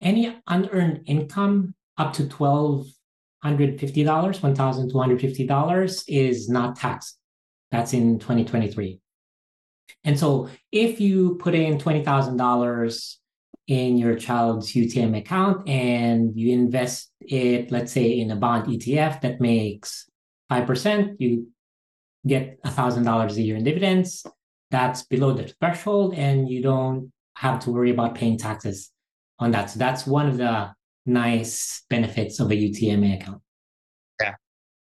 any 0.00 0.36
unearned 0.46 1.02
income 1.06 1.74
up 1.96 2.12
to 2.14 2.28
twelve 2.28 2.86
hundred 3.42 3.78
fifty 3.80 4.04
dollars, 4.04 4.42
one 4.42 4.54
thousand 4.54 4.90
two 4.90 4.98
hundred 4.98 5.20
fifty 5.20 5.46
dollars, 5.46 6.04
is 6.08 6.48
not 6.48 6.76
taxed. 6.76 7.18
That's 7.70 7.94
in 7.94 8.18
2023. 8.18 9.00
And 10.04 10.18
so 10.18 10.48
if 10.70 11.00
you 11.00 11.36
put 11.36 11.54
in 11.54 11.78
$20,000 11.78 13.16
in 13.68 13.96
your 13.96 14.16
child's 14.16 14.72
UTM 14.72 15.16
account 15.16 15.68
and 15.68 16.36
you 16.36 16.52
invest 16.52 17.10
it, 17.20 17.70
let's 17.70 17.92
say, 17.92 18.18
in 18.18 18.30
a 18.30 18.36
bond 18.36 18.66
ETF 18.66 19.20
that 19.20 19.40
makes 19.40 20.08
5%, 20.50 21.16
you 21.18 21.48
get 22.26 22.62
$1,000 22.62 23.36
a 23.36 23.42
year 23.42 23.56
in 23.56 23.64
dividends. 23.64 24.26
That's 24.70 25.02
below 25.04 25.32
the 25.32 25.52
threshold, 25.60 26.14
and 26.14 26.48
you 26.48 26.62
don't 26.62 27.12
have 27.36 27.60
to 27.60 27.70
worry 27.70 27.90
about 27.90 28.14
paying 28.14 28.38
taxes 28.38 28.90
on 29.38 29.50
that. 29.50 29.70
So 29.70 29.78
that's 29.78 30.06
one 30.06 30.28
of 30.28 30.38
the 30.38 30.72
nice 31.04 31.82
benefits 31.90 32.40
of 32.40 32.50
a 32.50 32.54
UTMA 32.54 33.20
account. 33.20 33.42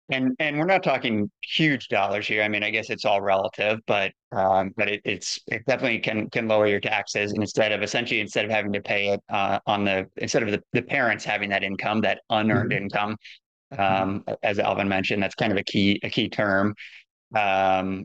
And 0.08 0.36
and 0.38 0.56
we're 0.58 0.66
not 0.66 0.84
talking 0.84 1.30
huge 1.42 1.88
dollars 1.88 2.28
here. 2.28 2.42
I 2.42 2.48
mean, 2.48 2.62
I 2.62 2.70
guess 2.70 2.90
it's 2.90 3.04
all 3.04 3.20
relative, 3.20 3.80
but 3.86 4.12
um, 4.30 4.72
but 4.76 4.88
it, 4.88 5.00
it's 5.04 5.40
it 5.48 5.64
definitely 5.66 5.98
can 5.98 6.30
can 6.30 6.46
lower 6.46 6.68
your 6.68 6.78
taxes. 6.78 7.32
And 7.32 7.42
instead 7.42 7.72
of 7.72 7.82
essentially 7.82 8.20
instead 8.20 8.44
of 8.44 8.50
having 8.52 8.72
to 8.74 8.80
pay 8.80 9.08
it 9.08 9.20
uh, 9.28 9.58
on 9.66 9.84
the 9.84 10.06
instead 10.16 10.44
of 10.44 10.52
the, 10.52 10.62
the 10.72 10.82
parents 10.82 11.24
having 11.24 11.50
that 11.50 11.64
income, 11.64 12.02
that 12.02 12.20
unearned 12.30 12.70
mm-hmm. 12.70 12.84
income, 12.84 13.16
um, 13.76 14.24
as 14.44 14.60
Alvin 14.60 14.88
mentioned, 14.88 15.22
that's 15.22 15.34
kind 15.34 15.50
of 15.50 15.58
a 15.58 15.64
key 15.64 15.98
a 16.04 16.10
key 16.10 16.28
term. 16.28 16.74
Um, 17.34 18.04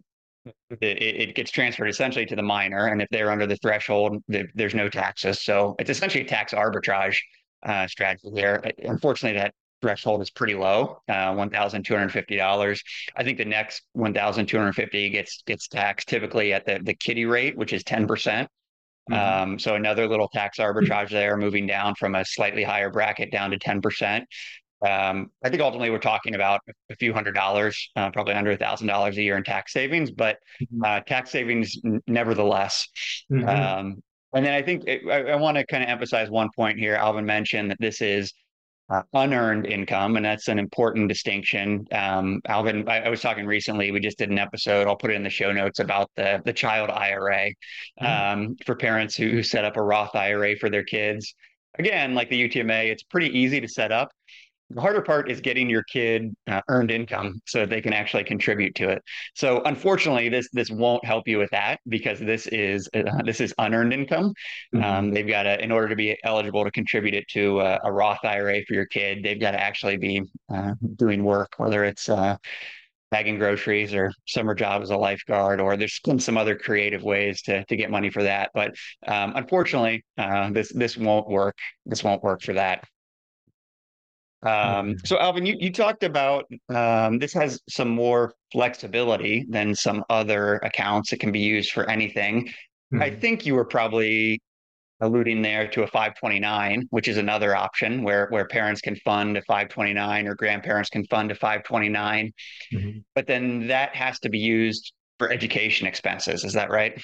it, 0.71 0.77
it, 0.81 1.35
gets 1.35 1.51
transferred 1.51 1.87
essentially 1.87 2.25
to 2.25 2.35
the 2.35 2.41
minor, 2.41 2.87
and 2.87 2.99
if 2.99 3.07
they're 3.11 3.29
under 3.29 3.45
the 3.45 3.57
threshold, 3.57 4.17
there's 4.27 4.73
no 4.73 4.89
taxes. 4.89 5.43
So 5.43 5.75
it's 5.77 5.91
essentially 5.91 6.23
a 6.23 6.27
tax 6.27 6.51
arbitrage 6.53 7.17
uh, 7.63 7.85
strategy 7.85 8.29
here. 8.33 8.63
Unfortunately, 8.79 9.37
that 9.37 9.53
threshold 9.81 10.21
is 10.21 10.29
pretty 10.29 10.55
low, 10.55 11.01
uh, 11.09 11.33
one 11.33 11.49
thousand 11.49 11.83
two 11.83 11.95
hundred 11.95 12.11
fifty 12.11 12.37
dollars. 12.37 12.83
I 13.15 13.23
think 13.23 13.37
the 13.37 13.45
next 13.45 13.83
one 13.93 14.13
thousand 14.13 14.45
two 14.45 14.57
hundred 14.57 14.73
fifty 14.73 15.09
gets 15.09 15.41
gets 15.45 15.67
taxed 15.67 16.07
typically 16.07 16.53
at 16.53 16.65
the 16.65 16.79
the 16.83 16.93
kiddie 16.93 17.25
rate, 17.25 17.57
which 17.57 17.73
is 17.73 17.83
ten 17.83 18.07
percent. 18.07 18.49
Mm-hmm. 19.09 19.51
Um, 19.51 19.59
so 19.59 19.75
another 19.75 20.07
little 20.07 20.29
tax 20.29 20.59
arbitrage 20.59 21.09
there, 21.09 21.35
moving 21.35 21.65
down 21.65 21.95
from 21.95 22.15
a 22.15 22.23
slightly 22.23 22.63
higher 22.63 22.89
bracket 22.89 23.31
down 23.31 23.51
to 23.51 23.57
ten 23.57 23.81
percent. 23.81 24.25
Um, 24.87 25.29
I 25.43 25.49
think 25.49 25.61
ultimately 25.61 25.91
we're 25.91 25.99
talking 25.99 26.33
about 26.33 26.61
a 26.89 26.95
few 26.95 27.13
hundred 27.13 27.33
dollars, 27.33 27.89
uh, 27.95 28.09
probably 28.09 28.33
under 28.33 28.51
a 28.51 28.57
thousand 28.57 28.87
dollars 28.87 29.17
a 29.17 29.21
year 29.21 29.37
in 29.37 29.43
tax 29.43 29.73
savings, 29.73 30.11
but 30.11 30.37
mm-hmm. 30.61 30.83
uh, 30.83 30.99
tax 31.01 31.29
savings 31.29 31.77
n- 31.85 32.01
nevertheless. 32.07 32.87
Mm-hmm. 33.31 33.47
Um, 33.47 34.03
and 34.33 34.45
then 34.45 34.53
I 34.53 34.61
think 34.61 34.85
it, 34.87 35.01
I, 35.07 35.33
I 35.33 35.35
want 35.35 35.57
to 35.57 35.65
kind 35.67 35.83
of 35.83 35.89
emphasize 35.89 36.29
one 36.29 36.49
point 36.55 36.79
here. 36.79 36.95
Alvin 36.95 37.25
mentioned 37.25 37.69
that 37.69 37.77
this 37.79 38.01
is 38.01 38.33
uh, 38.91 39.03
unearned 39.13 39.65
income, 39.65 40.17
and 40.17 40.25
that's 40.25 40.49
an 40.49 40.59
important 40.59 41.07
distinction. 41.07 41.87
Um, 41.93 42.41
Alvin, 42.45 42.87
I, 42.89 43.01
I, 43.03 43.09
was 43.09 43.21
talking 43.21 43.45
recently. 43.45 43.89
We 43.91 44.01
just 44.01 44.17
did 44.17 44.29
an 44.29 44.37
episode. 44.37 44.85
I'll 44.85 44.97
put 44.97 45.11
it 45.11 45.15
in 45.15 45.23
the 45.23 45.29
show 45.29 45.53
notes 45.53 45.79
about 45.79 46.11
the 46.17 46.41
the 46.43 46.51
child 46.51 46.89
IRA 46.89 47.51
mm-hmm. 48.01 48.05
um, 48.05 48.55
for 48.65 48.75
parents 48.75 49.15
who, 49.15 49.29
who 49.29 49.43
set 49.43 49.63
up 49.63 49.77
a 49.77 49.81
Roth 49.81 50.13
IRA 50.13 50.57
for 50.57 50.69
their 50.69 50.83
kids. 50.83 51.33
Again, 51.79 52.15
like 52.15 52.29
the 52.29 52.49
UTMA, 52.49 52.91
it's 52.91 53.03
pretty 53.03 53.29
easy 53.37 53.61
to 53.61 53.67
set 53.67 53.93
up. 53.93 54.11
The 54.73 54.81
harder 54.81 55.01
part 55.01 55.29
is 55.29 55.41
getting 55.41 55.69
your 55.69 55.83
kid 55.83 56.33
uh, 56.47 56.61
earned 56.69 56.91
income 56.91 57.41
so 57.45 57.59
that 57.59 57.69
they 57.69 57.81
can 57.81 57.93
actually 57.93 58.23
contribute 58.23 58.75
to 58.75 58.89
it. 58.89 59.01
So 59.35 59.61
unfortunately, 59.65 60.29
this 60.29 60.49
this 60.53 60.69
won't 60.69 61.03
help 61.05 61.27
you 61.27 61.37
with 61.37 61.49
that 61.51 61.79
because 61.87 62.19
this 62.19 62.47
is 62.47 62.89
uh, 62.95 63.21
this 63.25 63.41
is 63.41 63.53
unearned 63.57 63.93
income. 63.93 64.33
Mm-hmm. 64.73 64.83
Um, 64.83 65.11
they've 65.11 65.27
got 65.27 65.43
to, 65.43 65.61
in 65.63 65.71
order 65.71 65.89
to 65.89 65.95
be 65.95 66.17
eligible 66.23 66.63
to 66.63 66.71
contribute 66.71 67.13
it 67.13 67.27
to 67.29 67.59
a, 67.61 67.79
a 67.83 67.91
Roth 67.91 68.23
IRA 68.23 68.63
for 68.67 68.73
your 68.73 68.85
kid, 68.85 69.23
they've 69.23 69.39
got 69.39 69.51
to 69.51 69.61
actually 69.61 69.97
be 69.97 70.21
uh, 70.53 70.73
doing 70.95 71.23
work, 71.23 71.53
whether 71.57 71.83
it's 71.83 72.09
uh, 72.09 72.37
bagging 73.11 73.37
groceries 73.37 73.93
or 73.93 74.11
summer 74.25 74.55
job 74.55 74.81
as 74.81 74.89
a 74.89 74.97
lifeguard, 74.97 75.59
or 75.59 75.75
there's 75.75 75.99
been 76.03 76.19
some 76.19 76.37
other 76.37 76.55
creative 76.55 77.03
ways 77.03 77.41
to 77.43 77.63
to 77.65 77.75
get 77.75 77.91
money 77.91 78.09
for 78.09 78.23
that. 78.23 78.49
But 78.53 78.75
um, 79.05 79.33
unfortunately, 79.35 80.03
uh, 80.17 80.51
this 80.51 80.71
this 80.73 80.97
won't 80.97 81.27
work. 81.27 81.57
This 81.85 82.03
won't 82.03 82.23
work 82.23 82.41
for 82.41 82.53
that. 82.53 82.85
Um, 84.43 84.97
so 85.05 85.19
Alvin, 85.19 85.45
you, 85.45 85.55
you 85.59 85.71
talked 85.71 86.03
about 86.03 86.45
um, 86.73 87.19
this 87.19 87.33
has 87.33 87.61
some 87.69 87.89
more 87.89 88.33
flexibility 88.51 89.45
than 89.49 89.75
some 89.75 90.03
other 90.09 90.55
accounts. 90.57 91.13
It 91.13 91.19
can 91.19 91.31
be 91.31 91.39
used 91.39 91.71
for 91.71 91.89
anything. 91.89 92.47
Mm-hmm. 92.47 93.01
I 93.01 93.11
think 93.11 93.45
you 93.45 93.55
were 93.55 93.65
probably 93.65 94.41
alluding 94.99 95.41
there 95.41 95.67
to 95.67 95.83
a 95.83 95.87
529, 95.87 96.87
which 96.91 97.07
is 97.07 97.17
another 97.17 97.55
option 97.55 98.03
where 98.03 98.27
where 98.29 98.47
parents 98.47 98.81
can 98.81 98.95
fund 98.97 99.37
a 99.37 99.41
529 99.43 100.27
or 100.27 100.35
grandparents 100.35 100.89
can 100.89 101.05
fund 101.05 101.31
a 101.31 101.35
529. 101.35 102.31
Mm-hmm. 102.73 102.99
But 103.13 103.27
then 103.27 103.67
that 103.67 103.95
has 103.95 104.19
to 104.21 104.29
be 104.29 104.39
used 104.39 104.93
for 105.19 105.31
education 105.31 105.87
expenses. 105.87 106.43
Is 106.43 106.53
that 106.53 106.71
right? 106.71 106.99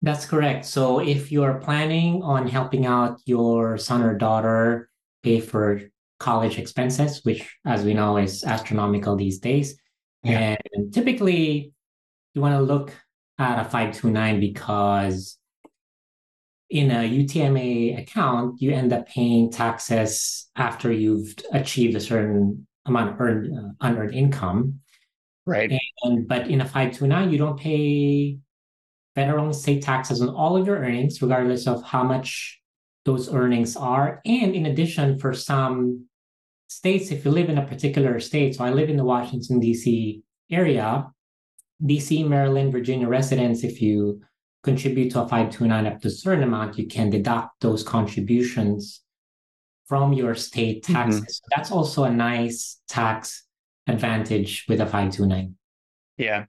That's 0.00 0.26
correct. 0.26 0.64
So 0.64 1.00
if 1.00 1.30
you're 1.30 1.54
planning 1.54 2.22
on 2.22 2.48
helping 2.48 2.86
out 2.86 3.20
your 3.24 3.78
son 3.78 4.02
or 4.02 4.14
daughter 4.14 4.88
pay 5.22 5.38
for 5.38 5.80
college 6.22 6.58
expenses, 6.58 7.20
which, 7.24 7.40
as 7.66 7.84
we 7.84 7.94
know, 7.94 8.16
is 8.16 8.44
astronomical 8.44 9.16
these 9.16 9.38
days. 9.38 9.76
Yeah. 10.22 10.56
And 10.72 10.94
typically, 10.94 11.72
you 12.34 12.40
want 12.40 12.54
to 12.54 12.62
look 12.62 12.92
at 13.38 13.60
a 13.60 13.64
529 13.64 14.40
because 14.40 15.36
in 16.70 16.90
a 16.90 17.08
UTMA 17.08 18.00
account, 18.00 18.62
you 18.62 18.72
end 18.72 18.92
up 18.92 19.08
paying 19.08 19.50
taxes 19.50 20.48
after 20.56 20.90
you've 20.90 21.34
achieved 21.52 21.96
a 21.96 22.00
certain 22.00 22.66
amount 22.86 23.10
of 23.10 23.20
earned, 23.20 23.58
uh, 23.58 23.72
unearned 23.80 24.14
income. 24.14 24.80
Right. 25.44 25.72
And 26.04 26.26
but 26.28 26.48
in 26.48 26.60
a 26.60 26.64
529, 26.64 27.30
you 27.30 27.38
don't 27.38 27.58
pay 27.58 28.38
federal 29.14 29.46
and 29.46 29.56
state 29.56 29.82
taxes 29.82 30.22
on 30.22 30.30
all 30.30 30.56
of 30.56 30.66
your 30.66 30.76
earnings, 30.76 31.20
regardless 31.20 31.66
of 31.66 31.82
how 31.82 32.04
much 32.04 32.60
those 33.04 33.32
earnings 33.32 33.76
are. 33.76 34.20
And 34.24 34.54
in 34.54 34.66
addition, 34.66 35.18
for 35.18 35.34
some 35.34 36.06
states, 36.76 37.10
if 37.10 37.24
you 37.24 37.30
live 37.30 37.48
in 37.48 37.58
a 37.58 37.66
particular 37.66 38.18
state, 38.20 38.54
so 38.54 38.64
I 38.64 38.70
live 38.70 38.88
in 38.88 38.96
the 38.96 39.04
Washington, 39.04 39.60
D.C. 39.60 40.22
area, 40.50 41.06
DC, 41.82 42.26
Maryland, 42.26 42.72
Virginia 42.72 43.08
residents, 43.08 43.64
if 43.64 43.82
you 43.82 44.20
contribute 44.62 45.10
to 45.12 45.20
a 45.20 45.28
529 45.28 45.86
up 45.86 46.00
to 46.00 46.08
a 46.08 46.10
certain 46.10 46.44
amount, 46.44 46.78
you 46.78 46.86
can 46.86 47.10
deduct 47.10 47.60
those 47.60 47.82
contributions 47.82 49.02
from 49.86 50.12
your 50.12 50.34
state 50.34 50.84
mm-hmm. 50.84 50.94
taxes. 50.94 51.20
Mm-hmm. 51.20 51.30
So 51.30 51.42
that's 51.54 51.70
also 51.70 52.04
a 52.04 52.10
nice 52.10 52.80
tax 52.88 53.44
advantage 53.86 54.64
with 54.68 54.80
a 54.80 54.86
529. 54.86 55.54
Yeah. 56.16 56.44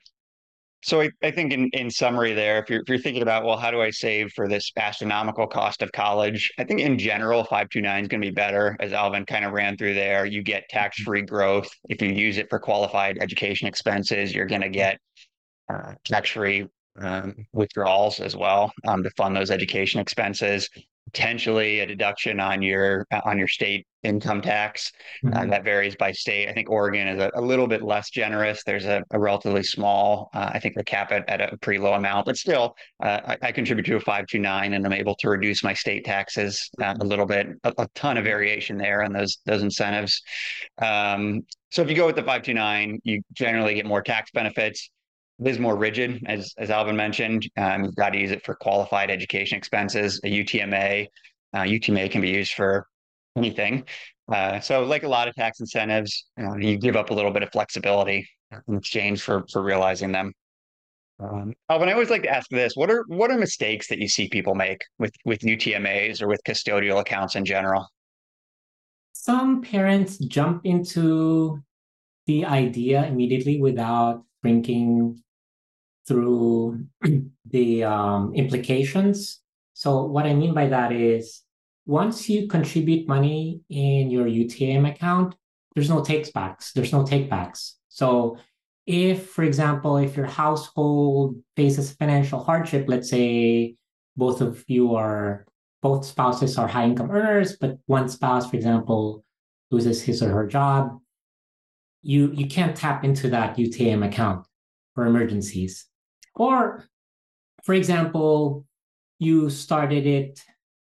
So 0.84 1.02
I, 1.02 1.10
I 1.24 1.32
think 1.32 1.54
in, 1.54 1.70
in 1.70 1.90
summary 1.90 2.34
there, 2.34 2.60
if 2.62 2.70
you're, 2.70 2.82
if 2.82 2.90
you're 2.90 2.98
thinking 2.98 3.22
about, 3.22 3.46
well, 3.46 3.58
how 3.58 3.72
do 3.72 3.82
I 3.82 3.90
save 3.90 4.34
for 4.34 4.50
this 4.50 4.70
astronomical 4.76 5.48
cost 5.48 5.82
of 5.82 5.92
college? 5.94 6.52
I 6.60 6.66
think 6.66 6.82
in 6.82 7.00
general, 7.00 7.44
529 7.44 8.04
is 8.04 8.08
going 8.10 8.22
to 8.22 8.28
be 8.28 8.34
better. 8.34 8.76
As 8.82 8.92
Alvin 8.92 9.26
kind 9.26 9.46
of 9.46 9.54
ran 9.54 9.78
through 9.78 9.94
there, 9.94 10.26
you 10.26 10.44
get 10.44 10.68
tax-free 10.70 11.22
growth. 11.22 11.70
If 11.88 12.02
you 12.02 12.10
use 12.10 12.38
it 12.38 12.50
for 12.50 12.60
qualified 12.60 13.18
education 13.22 13.68
expenses, 13.68 14.36
you're 14.36 14.46
going 14.46 14.62
to 14.62 14.70
get 14.70 15.00
uh, 15.74 15.94
tax-free 16.04 16.68
um, 17.00 17.34
withdrawals 17.54 18.20
as 18.20 18.36
well 18.36 18.74
um, 18.86 19.04
to 19.04 19.10
fund 19.12 19.36
those 19.36 19.52
education 19.52 20.02
expenses. 20.02 20.70
Potentially 21.14 21.80
a 21.80 21.86
deduction 21.86 22.40
on 22.40 22.62
your 22.62 23.06
on 23.26 23.38
your 23.38 23.48
state 23.48 23.86
income 24.04 24.42
tax. 24.42 24.92
Uh, 25.24 25.28
mm-hmm. 25.30 25.38
Uh, 25.38 25.46
that 25.46 25.64
varies 25.64 25.96
by 25.96 26.12
state. 26.12 26.50
I 26.50 26.54
think 26.54 26.70
Oregon 26.70 27.08
is 27.08 27.22
a, 27.22 27.32
a 27.36 27.42
little 27.42 27.68
bit 27.68 27.82
less 27.82 28.10
generous. 28.10 28.64
There's 28.66 28.86
a, 28.86 29.02
a 29.12 29.20
relatively 29.20 29.64
small, 29.64 30.30
uh, 30.34 30.52
I 30.54 30.60
think, 30.60 30.76
the 30.76 30.84
cap 30.84 31.12
at, 31.12 31.28
at 31.30 31.54
a 31.54 31.58
pretty 31.58 31.80
low 31.80 31.94
amount, 31.94 32.26
but 32.26 32.38
still, 32.38 32.76
uh, 33.02 33.22
I, 33.26 33.38
I, 33.42 33.52
contribute 33.52 33.86
to 33.86 33.96
a 33.96 34.00
529 34.00 34.74
and 34.74 34.86
I'm 34.86 34.94
able 34.94 35.16
to 35.16 35.30
reduce 35.30 35.64
my 35.64 35.74
state 35.74 36.04
taxes 36.06 36.70
uh, 36.82 36.96
a 37.00 37.06
little 37.06 37.26
bit. 37.26 37.48
A, 37.64 37.74
a, 37.78 37.88
ton 37.96 38.18
of 38.18 38.26
variation 38.26 38.78
there 38.78 39.04
on 39.04 39.14
those 39.14 39.38
those 39.46 39.62
incentives. 39.62 40.22
Um, 40.82 41.46
so 41.72 41.82
if 41.82 41.90
you 41.90 41.96
go 41.96 42.06
with 42.06 42.16
the 42.16 42.22
529, 42.22 43.00
you 43.04 43.22
generally 43.34 43.76
get 43.76 43.86
more 43.86 44.02
tax 44.02 44.32
benefits. 44.32 44.90
Is 45.46 45.60
more 45.60 45.76
rigid, 45.76 46.24
as 46.26 46.54
as 46.58 46.70
Alvin 46.70 46.96
mentioned. 46.96 47.50
Um, 47.58 47.84
you've 47.84 47.96
got 47.96 48.12
to 48.12 48.20
use 48.20 48.32
it 48.32 48.46
for 48.46 48.56
qualified 48.56 49.10
education 49.10 49.58
expenses. 49.58 50.20
A 50.24 50.28
UTMA, 50.28 51.08
uh, 51.54 51.62
UTMA 51.62 52.10
can 52.10 52.22
be 52.22 52.30
used 52.30 52.54
for 52.54 52.88
anything. 53.36 53.86
Uh, 54.32 54.60
so, 54.60 54.84
like 54.84 55.04
a 55.04 55.08
lot 55.08 55.28
of 55.28 55.36
tax 55.36 55.60
incentives, 55.60 56.26
you, 56.38 56.44
know, 56.44 56.56
you 56.56 56.78
give 56.78 56.96
up 56.96 57.10
a 57.10 57.14
little 57.14 57.32
bit 57.32 57.44
of 57.44 57.52
flexibility 57.52 58.28
in 58.68 58.78
exchange 58.78 59.22
for 59.22 59.44
for 59.52 59.62
realizing 59.62 60.12
them. 60.12 60.32
Um, 61.20 61.54
Alvin, 61.70 61.90
I 61.90 61.94
always 61.94 62.10
like 62.10 62.24
to 62.24 62.30
ask 62.30 62.50
this: 62.50 62.76
what 62.76 62.90
are 62.90 63.04
what 63.08 63.30
are 63.30 63.38
mistakes 63.38 63.88
that 63.88 64.00
you 64.00 64.08
see 64.08 64.30
people 64.30 64.56
make 64.56 64.82
with 64.98 65.14
with 65.26 65.40
UTMA's 65.40 66.22
or 66.22 66.28
with 66.28 66.42
custodial 66.48 67.02
accounts 67.02 67.36
in 67.36 67.44
general? 67.44 67.88
Some 69.14 69.62
parents 69.62 70.18
jump 70.18 70.66
into 70.66 71.62
the 72.28 72.46
idea 72.46 73.06
immediately 73.06 73.60
without 73.60 74.24
thinking 74.42 75.22
through 76.08 76.86
the 77.46 77.84
um, 77.84 78.34
implications. 78.36 79.40
So, 79.74 80.04
what 80.06 80.26
I 80.26 80.34
mean 80.34 80.54
by 80.54 80.68
that 80.68 80.92
is 80.92 81.42
once 81.86 82.30
you 82.30 82.48
contribute 82.48 83.08
money 83.08 83.62
in 83.70 84.10
your 84.10 84.26
UTM 84.26 84.90
account, 84.90 85.36
there's 85.76 85.90
no 85.90 86.04
takes 86.04 86.30
backs. 86.32 86.72
There's 86.74 86.94
no 86.94 87.06
take 87.06 87.30
backs. 87.30 87.78
So, 87.90 88.38
if, 88.86 89.30
for 89.30 89.44
example, 89.44 89.98
if 89.98 90.18
your 90.18 90.26
household 90.26 91.42
faces 91.56 91.94
financial 91.94 92.44
hardship, 92.44 92.86
let's 92.88 93.10
say 93.10 93.76
both 94.16 94.42
of 94.42 94.64
you 94.68 94.96
are 94.96 95.46
both 95.82 96.06
spouses 96.06 96.58
are 96.58 96.68
high 96.68 96.86
income 96.86 97.12
earners, 97.12 97.58
but 97.58 97.78
one 97.88 98.08
spouse, 98.08 98.50
for 98.50 98.56
example, 98.56 99.24
loses 99.70 100.02
his 100.02 100.24
or 100.24 100.30
her 100.30 100.48
job, 100.48 101.00
you 102.02 102.32
you 102.34 102.48
can't 102.48 102.76
tap 102.76 103.04
into 103.04 103.30
that 103.30 103.58
UTM 103.58 104.06
account 104.06 104.46
for 104.94 105.06
emergencies. 105.06 105.88
Or, 106.36 106.84
for 107.64 107.74
example, 107.74 108.66
you 109.20 109.50
started 109.50 110.06
it 110.06 110.42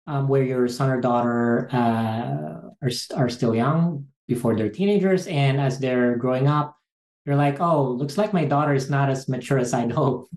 um, 0.08 0.28
where 0.28 0.44
your 0.44 0.68
son 0.68 0.90
or 0.90 1.02
daughter 1.02 1.70
uh, 1.72 2.72
are, 2.82 2.92
are 3.16 3.30
still 3.30 3.56
young 3.56 4.08
before 4.28 4.56
they're 4.56 4.70
teenagers, 4.70 5.28
and 5.28 5.60
as 5.60 5.80
they're 5.80 6.16
growing 6.18 6.48
up, 6.48 6.78
you're 7.26 7.36
like, 7.36 7.60
oh, 7.60 7.92
looks 7.92 8.18
like 8.18 8.34
my 8.34 8.46
daughter 8.46 8.74
is 8.74 8.90
not 8.90 9.10
as 9.10 9.28
mature 9.28 9.60
as 9.60 9.74
I'd 9.74 9.92
hope. 10.02 10.30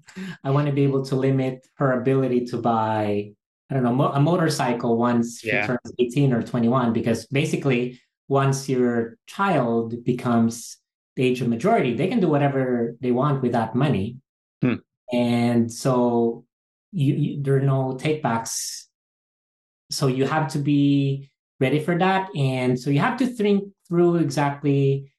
I 0.45 0.51
want 0.51 0.67
to 0.67 0.73
be 0.73 0.85
able 0.85 1.05
to 1.07 1.17
limit 1.17 1.67
her 1.77 2.01
ability 2.01 2.47
to 2.47 2.59
buy, 2.59 3.33
I 3.71 3.75
don't 3.75 3.83
know, 3.83 4.13
a 4.13 4.21
motorcycle 4.21 4.99
once 4.99 5.45
yeah. 5.45 5.63
she 5.63 5.67
turns 5.69 5.93
18 5.99 6.33
or 6.33 6.43
21, 6.43 6.93
because 6.93 7.27
basically, 7.27 8.01
once 8.29 8.69
your 8.69 9.17
child 9.27 10.05
becomes 10.05 10.79
the 11.17 11.25
age 11.25 11.41
of 11.41 11.49
majority, 11.49 11.95
they 11.95 12.09
can 12.09 12.21
do 12.21 12.29
whatever 12.29 12.97
they 13.01 13.11
want 13.11 13.43
with 13.43 13.53
that 13.53 13.75
money. 13.75 14.17
And 15.13 15.71
so 15.71 16.45
you, 16.93 17.15
you, 17.15 17.43
there 17.43 17.57
are 17.57 17.61
no 17.61 17.99
takebacks. 18.01 18.85
So 19.91 20.07
you 20.07 20.27
have 20.27 20.49
to 20.53 20.59
be 20.59 21.31
ready 21.61 21.81
for 21.81 21.99
that. 21.99 22.35
And 22.37 22.79
so 22.79 22.91
you 22.91 23.01
have 23.01 23.19
to 23.19 23.27
think 23.27 23.65
through 23.89 24.17
exactly, 24.17 25.13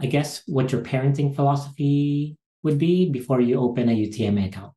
I 0.00 0.06
guess, 0.06 0.42
what 0.46 0.72
your 0.72 0.82
parenting 0.82 1.34
philosophy 1.34 2.36
would 2.62 2.78
be 2.78 3.10
before 3.10 3.40
you 3.40 3.60
open 3.60 3.88
a 3.88 3.92
UTMA 3.92 4.46
account. 4.46 4.72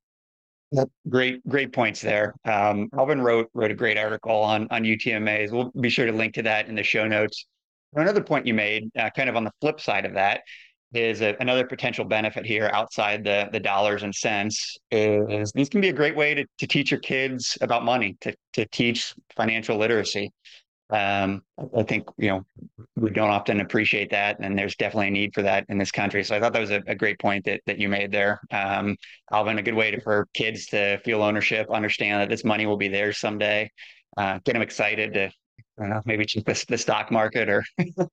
That's 0.71 0.91
great, 1.07 1.47
great 1.47 1.71
points 1.71 2.01
there. 2.01 2.35
Um, 2.43 2.89
Alvin 2.97 3.21
wrote 3.21 3.49
wrote 3.53 3.71
a 3.71 3.75
great 3.75 3.97
article 3.97 4.35
on 4.35 4.67
on 4.71 4.83
UTMAs. 4.83 5.51
We'll 5.51 5.71
be 5.79 5.89
sure 5.89 6.05
to 6.05 6.11
link 6.11 6.33
to 6.33 6.43
that 6.43 6.67
in 6.67 6.75
the 6.75 6.83
show 6.83 7.07
notes. 7.07 7.45
Another 7.93 8.21
point 8.21 8.45
you 8.45 8.53
made, 8.53 8.89
uh, 8.99 9.09
kind 9.15 9.29
of 9.29 9.37
on 9.37 9.45
the 9.45 9.53
flip 9.61 9.79
side 9.79 10.05
of 10.05 10.15
that, 10.15 10.41
is 10.95 11.21
a, 11.21 11.35
another 11.39 11.65
potential 11.65 12.05
benefit 12.05 12.45
here 12.45 12.69
outside 12.73 13.23
the 13.23 13.49
the 13.51 13.59
dollars 13.59 14.03
and 14.03 14.13
cents 14.13 14.77
is 14.91 15.51
these 15.53 15.69
can 15.69 15.81
be 15.81 15.89
a 15.89 15.93
great 15.93 16.15
way 16.15 16.33
to, 16.33 16.45
to 16.59 16.67
teach 16.67 16.91
your 16.91 16.99
kids 16.99 17.57
about 17.61 17.83
money, 17.83 18.17
to 18.21 18.33
to 18.53 18.65
teach 18.67 19.13
financial 19.35 19.77
literacy. 19.77 20.31
Um, 20.91 21.41
I 21.75 21.83
think 21.83 22.07
you 22.17 22.29
know 22.29 22.45
we 22.95 23.09
don't 23.09 23.29
often 23.29 23.59
appreciate 23.59 24.11
that, 24.11 24.37
and 24.39 24.57
there's 24.57 24.75
definitely 24.75 25.07
a 25.07 25.11
need 25.11 25.33
for 25.33 25.41
that 25.41 25.65
in 25.69 25.77
this 25.77 25.91
country. 25.91 26.23
So 26.23 26.35
I 26.35 26.39
thought 26.39 26.53
that 26.53 26.61
was 26.61 26.71
a, 26.71 26.81
a 26.87 26.95
great 26.95 27.19
point 27.19 27.45
that 27.45 27.61
that 27.65 27.79
you 27.79 27.89
made 27.89 28.11
there, 28.11 28.39
um, 28.51 28.95
Alvin. 29.31 29.57
A 29.57 29.63
good 29.63 29.73
way 29.73 29.91
to, 29.91 30.01
for 30.01 30.27
kids 30.33 30.67
to 30.67 30.99
feel 30.99 31.23
ownership, 31.23 31.69
understand 31.71 32.21
that 32.21 32.29
this 32.29 32.43
money 32.43 32.65
will 32.65 32.77
be 32.77 32.87
theirs 32.87 33.19
someday, 33.19 33.69
uh, 34.17 34.39
get 34.45 34.53
them 34.53 34.61
excited 34.61 35.13
to 35.13 35.31
I 35.77 35.81
don't 35.81 35.89
know, 35.89 36.01
maybe 36.05 36.25
check 36.25 36.45
the, 36.45 36.65
the 36.69 36.77
stock 36.77 37.11
market 37.11 37.49
or. 37.49 37.63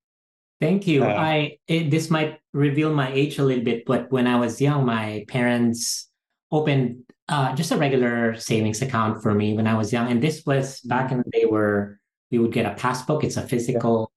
Thank 0.62 0.86
you. 0.86 1.02
Uh, 1.02 1.08
I 1.08 1.58
it, 1.66 1.90
this 1.90 2.08
might 2.08 2.38
reveal 2.52 2.94
my 2.94 3.10
age 3.10 3.38
a 3.38 3.44
little 3.44 3.64
bit, 3.64 3.84
but 3.84 4.12
when 4.12 4.28
I 4.28 4.38
was 4.38 4.60
young, 4.60 4.86
my 4.86 5.24
parents 5.26 6.08
opened 6.52 7.02
uh, 7.28 7.52
just 7.56 7.72
a 7.72 7.76
regular 7.76 8.38
savings 8.38 8.80
account 8.80 9.24
for 9.24 9.34
me 9.34 9.54
when 9.54 9.66
I 9.66 9.74
was 9.74 9.92
young, 9.92 10.08
and 10.08 10.22
this 10.22 10.46
was 10.46 10.80
back 10.82 11.10
in 11.10 11.18
the 11.18 11.30
day 11.30 11.46
where 11.46 11.98
we 12.30 12.38
would 12.38 12.52
get 12.52 12.64
a 12.64 12.74
passbook. 12.74 13.24
It's 13.24 13.36
a 13.36 13.42
physical. 13.42 14.12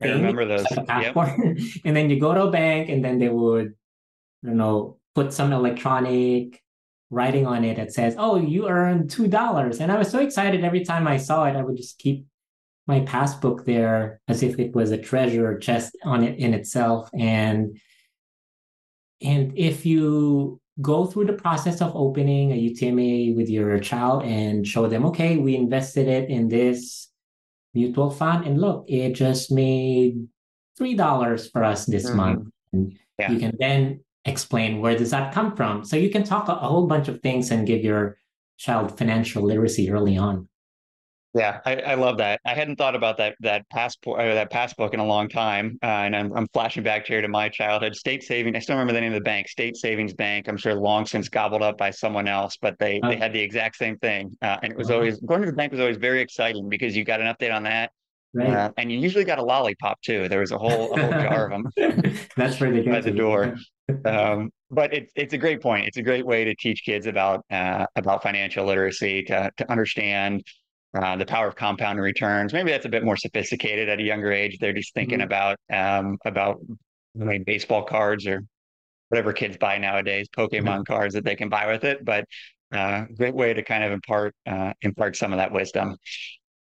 I 0.00 0.08
remember 0.08 0.46
those. 0.46 0.64
Like 0.70 0.86
passport, 0.86 1.28
yep. 1.36 1.58
and 1.84 1.94
then 1.94 2.08
you 2.08 2.18
go 2.18 2.32
to 2.32 2.44
a 2.44 2.50
bank, 2.50 2.88
and 2.88 3.04
then 3.04 3.18
they 3.18 3.28
would, 3.28 3.74
you 4.42 4.54
know, 4.54 4.96
put 5.14 5.34
some 5.34 5.52
electronic 5.52 6.62
writing 7.10 7.46
on 7.46 7.62
it 7.62 7.76
that 7.76 7.92
says, 7.92 8.14
"Oh, 8.16 8.36
you 8.40 8.68
earned 8.68 9.10
two 9.10 9.28
dollars," 9.28 9.80
and 9.80 9.92
I 9.92 9.98
was 9.98 10.08
so 10.08 10.20
excited 10.20 10.64
every 10.64 10.82
time 10.82 11.06
I 11.06 11.18
saw 11.18 11.44
it. 11.44 11.56
I 11.56 11.62
would 11.62 11.76
just 11.76 11.98
keep 11.98 12.24
my 12.86 13.00
passbook 13.00 13.64
there 13.64 14.20
as 14.28 14.42
if 14.42 14.58
it 14.58 14.74
was 14.74 14.90
a 14.90 14.98
treasure 14.98 15.58
chest 15.58 15.96
on 16.04 16.22
it 16.22 16.38
in 16.38 16.54
itself, 16.54 17.10
and 17.18 17.78
and 19.22 19.52
if 19.56 19.86
you 19.86 20.60
go 20.82 21.06
through 21.06 21.24
the 21.24 21.32
process 21.32 21.80
of 21.80 21.96
opening 21.96 22.52
a 22.52 22.70
UTMA 22.70 23.34
with 23.34 23.48
your 23.48 23.78
child 23.80 24.22
and 24.24 24.66
show 24.66 24.86
them, 24.86 25.06
okay, 25.06 25.38
we 25.38 25.56
invested 25.56 26.06
it 26.06 26.28
in 26.28 26.48
this 26.48 27.08
mutual 27.72 28.10
fund, 28.10 28.46
and 28.46 28.60
look, 28.60 28.84
it 28.88 29.14
just 29.14 29.50
made 29.50 30.26
three 30.76 30.94
dollars 30.94 31.48
for 31.50 31.64
us 31.64 31.86
this 31.86 32.06
mm-hmm. 32.06 32.16
month. 32.16 32.48
And 32.72 32.98
yeah. 33.18 33.30
you 33.30 33.38
can 33.38 33.56
then 33.58 34.00
explain 34.26 34.80
where 34.80 34.98
does 34.98 35.10
that 35.10 35.32
come 35.32 35.54
from 35.54 35.84
so 35.84 35.96
you 35.96 36.10
can 36.10 36.24
talk 36.24 36.48
a, 36.48 36.52
a 36.52 36.68
whole 36.68 36.86
bunch 36.86 37.08
of 37.08 37.20
things 37.20 37.50
and 37.50 37.66
give 37.66 37.84
your 37.84 38.18
child 38.58 38.98
financial 38.98 39.42
literacy 39.42 39.90
early 39.90 40.16
on 40.16 40.48
yeah, 41.36 41.60
I, 41.66 41.76
I, 41.76 41.94
love 41.94 42.18
that. 42.18 42.40
I 42.46 42.54
hadn't 42.54 42.76
thought 42.76 42.94
about 42.94 43.18
that 43.18 43.36
that 43.40 43.68
passport 43.68 44.20
or 44.20 44.34
that 44.34 44.50
passbook 44.50 44.94
in 44.94 45.00
a 45.00 45.04
long 45.04 45.28
time, 45.28 45.78
uh, 45.82 45.86
and 45.86 46.16
I'm, 46.16 46.32
I'm 46.32 46.46
flashing 46.52 46.82
back 46.82 47.06
here 47.06 47.20
to 47.20 47.28
my 47.28 47.48
childhood. 47.48 47.94
State 47.94 48.22
Savings. 48.22 48.56
I 48.56 48.60
still 48.60 48.74
remember 48.74 48.94
the 48.94 49.00
name 49.00 49.12
of 49.12 49.18
the 49.18 49.24
bank, 49.24 49.48
State 49.48 49.76
Savings 49.76 50.14
Bank. 50.14 50.48
I'm 50.48 50.56
sure 50.56 50.74
long 50.74 51.04
since 51.04 51.28
gobbled 51.28 51.62
up 51.62 51.76
by 51.76 51.90
someone 51.90 52.26
else, 52.26 52.56
but 52.60 52.78
they 52.78 53.00
they 53.02 53.16
had 53.16 53.32
the 53.32 53.40
exact 53.40 53.76
same 53.76 53.98
thing, 53.98 54.36
uh, 54.40 54.56
and 54.62 54.72
it 54.72 54.78
was 54.78 54.88
uh-huh. 54.88 54.98
always 54.98 55.20
going 55.20 55.42
to 55.42 55.46
the 55.46 55.52
bank 55.52 55.72
was 55.72 55.80
always 55.80 55.98
very 55.98 56.20
exciting 56.20 56.68
because 56.68 56.96
you 56.96 57.04
got 57.04 57.20
an 57.20 57.26
update 57.26 57.54
on 57.54 57.64
that, 57.64 57.90
Right. 58.36 58.50
Uh, 58.50 58.70
and 58.76 58.92
you 58.92 58.98
usually 58.98 59.24
got 59.24 59.38
a 59.38 59.42
lollipop 59.42 60.00
too. 60.02 60.28
There 60.28 60.40
was 60.40 60.52
a 60.52 60.58
whole, 60.58 60.94
a 60.94 61.00
whole 61.00 61.10
jar 61.10 61.50
of 61.50 61.52
them. 61.52 62.14
That's 62.36 62.60
where 62.60 62.70
they 62.70 62.82
get 62.82 62.92
by 62.92 63.00
the 63.00 63.10
door. 63.10 63.56
Um, 64.04 64.50
but 64.70 64.92
it's 64.92 65.12
it's 65.16 65.32
a 65.32 65.38
great 65.38 65.62
point. 65.62 65.86
It's 65.86 65.96
a 65.96 66.02
great 66.02 66.26
way 66.26 66.44
to 66.44 66.54
teach 66.54 66.82
kids 66.84 67.06
about 67.06 67.44
uh, 67.50 67.86
about 67.96 68.22
financial 68.22 68.66
literacy 68.66 69.22
to 69.24 69.50
to 69.56 69.70
understand 69.70 70.44
uh, 70.96 71.16
the 71.16 71.26
power 71.26 71.48
of 71.48 71.56
compounding 71.56 72.02
returns. 72.02 72.52
Maybe 72.52 72.70
that's 72.70 72.86
a 72.86 72.88
bit 72.88 73.04
more 73.04 73.16
sophisticated 73.16 73.88
at 73.88 73.98
a 73.98 74.02
younger 74.02 74.32
age. 74.32 74.58
They're 74.58 74.72
just 74.72 74.94
thinking 74.94 75.18
mm-hmm. 75.18 75.26
about 75.26 75.58
um, 75.72 76.18
about 76.24 76.60
I 77.20 77.24
mean, 77.24 77.44
baseball 77.44 77.82
cards 77.82 78.26
or 78.26 78.42
whatever 79.08 79.32
kids 79.32 79.56
buy 79.56 79.78
nowadays, 79.78 80.28
Pokemon 80.36 80.64
mm-hmm. 80.64 80.82
cards 80.82 81.14
that 81.14 81.24
they 81.24 81.36
can 81.36 81.48
buy 81.48 81.66
with 81.66 81.84
it. 81.84 82.04
But 82.04 82.24
uh, 82.72 83.04
great 83.16 83.34
way 83.34 83.54
to 83.54 83.62
kind 83.62 83.84
of 83.84 83.92
impart 83.92 84.34
uh, 84.46 84.72
impart 84.82 85.16
some 85.16 85.32
of 85.32 85.38
that 85.38 85.52
wisdom. 85.52 85.96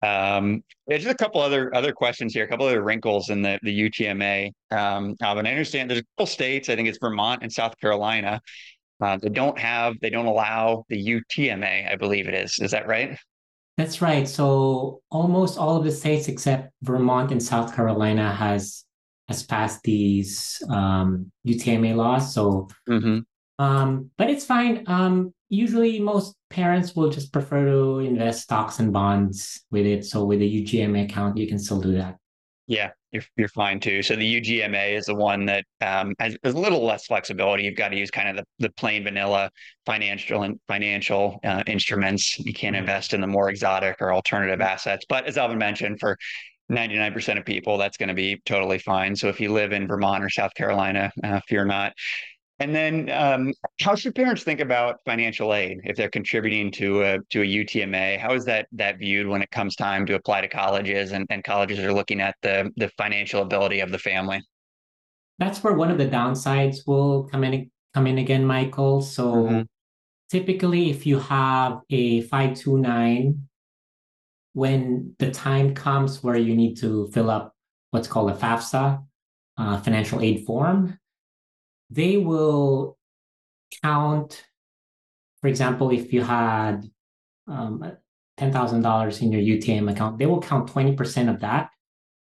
Um, 0.01 0.63
there's 0.87 1.03
just 1.03 1.15
a 1.15 1.17
couple 1.17 1.41
other 1.41 1.75
other 1.75 1.93
questions 1.93 2.33
here, 2.33 2.45
a 2.45 2.49
couple 2.49 2.67
other 2.67 2.83
wrinkles 2.83 3.31
in 3.31 3.43
the 3.43 3.59
the 3.63 3.91
UTMA. 3.91 4.51
Um, 4.71 5.17
Alvin, 5.21 5.47
I 5.47 5.51
understand 5.51 5.91
there's 5.91 6.01
a 6.01 6.05
couple 6.17 6.27
states. 6.27 6.69
I 6.69 6.77
think 6.77 6.89
it's 6.89 6.99
Vermont 7.01 7.43
and 7.43 7.53
South 7.53 7.79
Carolina. 7.81 8.41
Uh, 9.01 9.17
they 9.17 9.29
don't 9.29 9.59
have, 9.59 9.95
they 10.01 10.11
don't 10.11 10.27
allow 10.27 10.85
the 10.89 10.97
UTMA. 10.97 11.91
I 11.91 11.97
believe 11.97 12.27
it 12.29 12.35
is. 12.35 12.59
Is 12.61 12.73
that 12.73 12.89
right? 12.89 13.17
That's 13.79 14.03
right. 14.03 14.29
So 14.29 15.03
almost 15.09 15.57
all 15.57 15.77
of 15.77 15.85
the 15.85 15.93
states 15.93 16.27
except 16.27 16.73
Vermont 16.83 17.31
and 17.31 17.41
South 17.41 17.75
Carolina 17.77 18.35
has 18.35 18.85
has 19.29 19.45
passed 19.45 19.83
these 19.85 20.61
um, 20.69 21.31
UTMA 21.47 21.95
laws. 21.95 22.35
So, 22.35 22.69
mm-hmm. 22.89 23.21
um, 23.65 24.11
but 24.19 24.31
it's 24.31 24.45
fine. 24.45 24.83
Um, 24.89 25.33
usually, 25.49 26.01
most 26.01 26.35
parents 26.51 26.97
will 26.97 27.09
just 27.09 27.33
prefer 27.33 27.67
to 27.67 27.99
invest 28.01 28.43
stocks 28.43 28.81
and 28.81 28.93
bonds 28.93 29.63
with 29.71 29.87
it. 29.87 30.05
So 30.05 30.25
with 30.25 30.41
a 30.41 30.45
UGMA 30.45 31.05
account, 31.05 31.37
you 31.37 31.47
can 31.47 31.59
still 31.59 31.81
do 31.81 31.93
that. 31.93 32.17
Yeah, 32.67 32.91
you're, 33.13 33.23
you're 33.37 33.49
fine 33.49 33.81
too. 33.81 34.03
So 34.03 34.17
the 34.17 34.41
UGMA 34.41 34.97
is 34.97 35.07
the 35.07 35.15
one 35.15 35.47
that 35.47 35.65
um, 35.81 36.15
has, 36.19 36.37
has, 36.45 36.55
a 36.55 36.59
little 36.59 36.85
less 36.85 37.07
flexibility. 37.07 37.65
You've 37.65 37.77
got 37.77 37.89
to 37.89 37.97
use 37.97 38.11
kind 38.11 38.29
of 38.29 38.37
the, 38.37 38.45
the 38.59 38.73
plain 38.73 39.05
vanilla 39.05 39.51
financial 39.87 40.43
and 40.43 40.61
financial 40.69 41.41
uh, 41.45 41.63
instruments. 41.67 42.39
You 42.39 42.53
can't 42.53 42.75
mm-hmm. 42.75 42.81
invest 42.81 43.15
in 43.15 43.21
the 43.21 43.27
more 43.27 43.51
exotic 43.51 43.97
or 44.01 44.13
alternative 44.13 44.61
assets. 44.61 45.05
But 45.09 45.27
as 45.27 45.39
Alvin 45.39 45.59
mentioned, 45.59 46.01
for 46.01 46.17
99% 46.71 47.39
of 47.39 47.45
people, 47.47 47.79
that's 47.79 47.97
going 47.97 48.09
to 48.09 48.15
be 48.15 48.41
totally 48.45 48.79
fine. 48.79 49.17
So 49.17 49.29
if 49.29 49.41
you 49.41 49.53
live 49.53 49.73
in 49.73 49.87
Vermont 49.87 50.23
or 50.23 50.29
South 50.29 50.55
Carolina, 50.55 51.11
uh, 51.25 51.41
fear 51.49 51.65
not. 51.65 51.95
And 52.61 52.75
then, 52.75 53.09
um, 53.11 53.53
how 53.81 53.95
should 53.95 54.17
parents 54.17 54.43
think 54.43 54.59
about 54.59 54.99
financial 55.05 55.55
aid 55.55 55.81
if 55.85 55.97
they're 55.97 56.11
contributing 56.11 56.73
to 56.73 57.03
a 57.03 57.19
to 57.31 57.43
a 57.43 57.45
UTMA? 57.45 58.19
How 58.19 58.35
is 58.35 58.45
that 58.47 58.67
that 58.73 58.99
viewed 58.99 59.29
when 59.29 59.43
it 59.43 59.51
comes 59.53 59.77
time 59.77 60.05
to 60.07 60.15
apply 60.15 60.41
to 60.41 60.49
colleges 60.49 61.13
and, 61.13 61.25
and 61.31 61.45
colleges 61.45 61.79
are 61.79 61.93
looking 61.93 62.21
at 62.21 62.35
the 62.43 62.73
the 62.77 62.89
financial 62.99 63.43
ability 63.43 63.79
of 63.79 63.93
the 63.93 63.99
family? 63.99 64.43
That's 65.39 65.63
where 65.63 65.75
one 65.75 65.91
of 65.91 65.99
the 65.99 66.09
downsides 66.09 66.79
will 66.85 67.25
come 67.25 67.45
in 67.45 67.71
come 67.95 68.09
in 68.09 68.19
again, 68.19 68.45
Michael. 68.45 69.03
So 69.03 69.35
mm-hmm. 69.35 69.63
typically, 70.29 70.91
if 70.91 71.07
you 71.07 71.21
have 71.21 71.81
a 71.91 72.23
five 72.23 72.57
two 72.57 72.77
nine, 72.77 73.49
when 74.55 75.15
the 75.21 75.31
time 75.31 75.75
comes 75.75 76.25
where 76.25 76.37
you 76.37 76.57
need 76.57 76.75
to 76.79 77.09
fill 77.13 77.31
up 77.31 77.55
what's 77.93 78.09
called 78.09 78.33
a 78.33 78.35
FAFSA 78.35 79.01
uh, 79.59 79.81
financial 79.81 80.21
aid 80.21 80.45
form 80.45 80.99
they 81.91 82.17
will 82.17 82.99
count, 83.83 84.45
for 85.41 85.49
example, 85.49 85.91
if 85.91 86.13
you 86.13 86.23
had 86.23 86.83
um, 87.47 87.93
$10,000 88.39 89.23
in 89.23 89.33
your 89.33 89.59
UTM 89.59 89.91
account, 89.91 90.19
they 90.19 90.27
will 90.27 90.41
count 90.41 90.71
20% 90.71 91.31
of 91.31 91.41
that, 91.41 91.71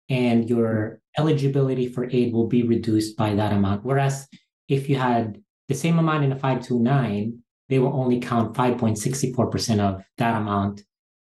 and 0.10 0.50
your 0.50 1.00
eligibility 1.18 1.88
for 1.88 2.10
aid 2.10 2.34
will 2.34 2.48
be 2.48 2.64
reduced 2.64 3.16
by 3.16 3.36
that 3.36 3.54
amount. 3.54 3.86
Whereas 3.86 4.28
if 4.68 4.90
you 4.90 4.96
had 4.96 5.42
the 5.68 5.76
same 5.76 6.00
amount 6.00 6.26
in 6.26 6.32
a 6.32 6.36
529, 6.36 7.40
they 7.70 7.80
will 7.80 7.94
only 7.94 8.20
count 8.20 8.56
5.64% 8.56 9.80
of 9.80 10.04
that 10.18 10.36
amount 10.36 10.84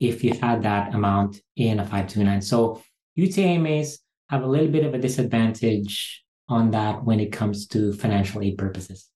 if 0.00 0.24
you 0.24 0.34
had 0.34 0.62
that 0.62 0.94
amount 0.94 1.40
in 1.56 1.80
a 1.80 1.84
529. 1.84 2.42
So 2.42 2.82
UTMAs 3.18 3.98
have 4.28 4.42
a 4.42 4.46
little 4.46 4.68
bit 4.68 4.84
of 4.84 4.94
a 4.94 4.98
disadvantage 4.98 6.23
on 6.48 6.70
that 6.72 7.04
when 7.04 7.20
it 7.20 7.32
comes 7.32 7.66
to 7.68 7.92
financial 7.92 8.42
aid 8.42 8.58
purposes. 8.58 9.08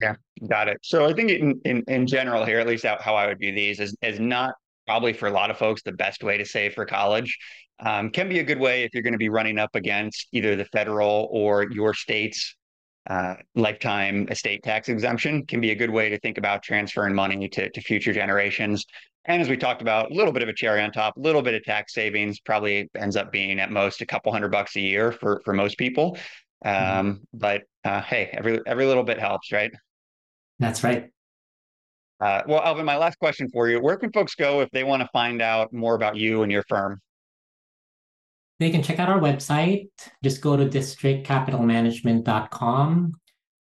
Yeah, 0.00 0.16
got 0.48 0.68
it. 0.68 0.78
So 0.82 1.06
I 1.06 1.12
think 1.12 1.30
in, 1.30 1.60
in, 1.64 1.84
in 1.86 2.06
general 2.06 2.44
here, 2.44 2.58
at 2.58 2.66
least 2.66 2.84
how 2.84 3.14
I 3.14 3.26
would 3.26 3.38
view 3.38 3.52
these 3.52 3.80
is, 3.80 3.96
is 4.02 4.18
not 4.18 4.54
probably 4.86 5.12
for 5.12 5.28
a 5.28 5.30
lot 5.30 5.50
of 5.50 5.56
folks 5.56 5.82
the 5.82 5.92
best 5.92 6.22
way 6.22 6.36
to 6.36 6.44
save 6.44 6.74
for 6.74 6.84
college. 6.84 7.38
Um, 7.80 8.10
can 8.10 8.28
be 8.28 8.38
a 8.38 8.44
good 8.44 8.58
way 8.58 8.84
if 8.84 8.90
you're 8.92 9.02
going 9.02 9.14
to 9.14 9.18
be 9.18 9.28
running 9.28 9.58
up 9.58 9.74
against 9.74 10.28
either 10.32 10.56
the 10.56 10.64
federal 10.66 11.28
or 11.30 11.70
your 11.70 11.94
state's 11.94 12.54
uh, 13.08 13.34
lifetime 13.54 14.26
estate 14.30 14.62
tax 14.62 14.88
exemption 14.88 15.44
can 15.46 15.60
be 15.60 15.72
a 15.72 15.74
good 15.74 15.90
way 15.90 16.08
to 16.08 16.18
think 16.20 16.38
about 16.38 16.62
transferring 16.62 17.14
money 17.14 17.48
to, 17.48 17.68
to 17.70 17.80
future 17.80 18.12
generations. 18.12 18.86
And 19.26 19.40
as 19.40 19.48
we 19.48 19.56
talked 19.56 19.82
about, 19.82 20.10
a 20.10 20.14
little 20.14 20.32
bit 20.32 20.42
of 20.42 20.48
a 20.48 20.54
cherry 20.54 20.82
on 20.82 20.90
top, 20.90 21.16
a 21.16 21.20
little 21.20 21.42
bit 21.42 21.54
of 21.54 21.62
tax 21.64 21.94
savings 21.94 22.40
probably 22.40 22.88
ends 22.94 23.16
up 23.16 23.32
being 23.32 23.58
at 23.58 23.70
most 23.70 24.02
a 24.02 24.06
couple 24.06 24.32
hundred 24.32 24.50
bucks 24.52 24.76
a 24.76 24.80
year 24.80 25.12
for, 25.12 25.40
for 25.44 25.52
most 25.52 25.78
people. 25.78 26.16
Mm-hmm. 26.64 26.98
Um, 26.98 27.20
but 27.32 27.62
uh, 27.84 28.00
hey, 28.00 28.30
every 28.32 28.60
every 28.66 28.86
little 28.86 29.04
bit 29.04 29.18
helps, 29.18 29.52
right? 29.52 29.72
That's 30.58 30.82
right. 30.82 31.10
Uh, 32.20 32.42
well, 32.46 32.62
Alvin, 32.62 32.86
my 32.86 32.96
last 32.96 33.18
question 33.18 33.50
for 33.50 33.68
you: 33.68 33.80
Where 33.80 33.96
can 33.96 34.12
folks 34.12 34.34
go 34.34 34.60
if 34.60 34.70
they 34.70 34.84
want 34.84 35.02
to 35.02 35.08
find 35.12 35.42
out 35.42 35.72
more 35.72 35.94
about 35.94 36.16
you 36.16 36.42
and 36.42 36.50
your 36.50 36.64
firm? 36.68 37.00
They 38.60 38.70
can 38.70 38.82
check 38.82 38.98
out 38.98 39.08
our 39.08 39.20
website. 39.20 39.88
Just 40.22 40.40
go 40.40 40.56
to 40.56 40.66
districtcapitalmanagement.com. 40.66 43.12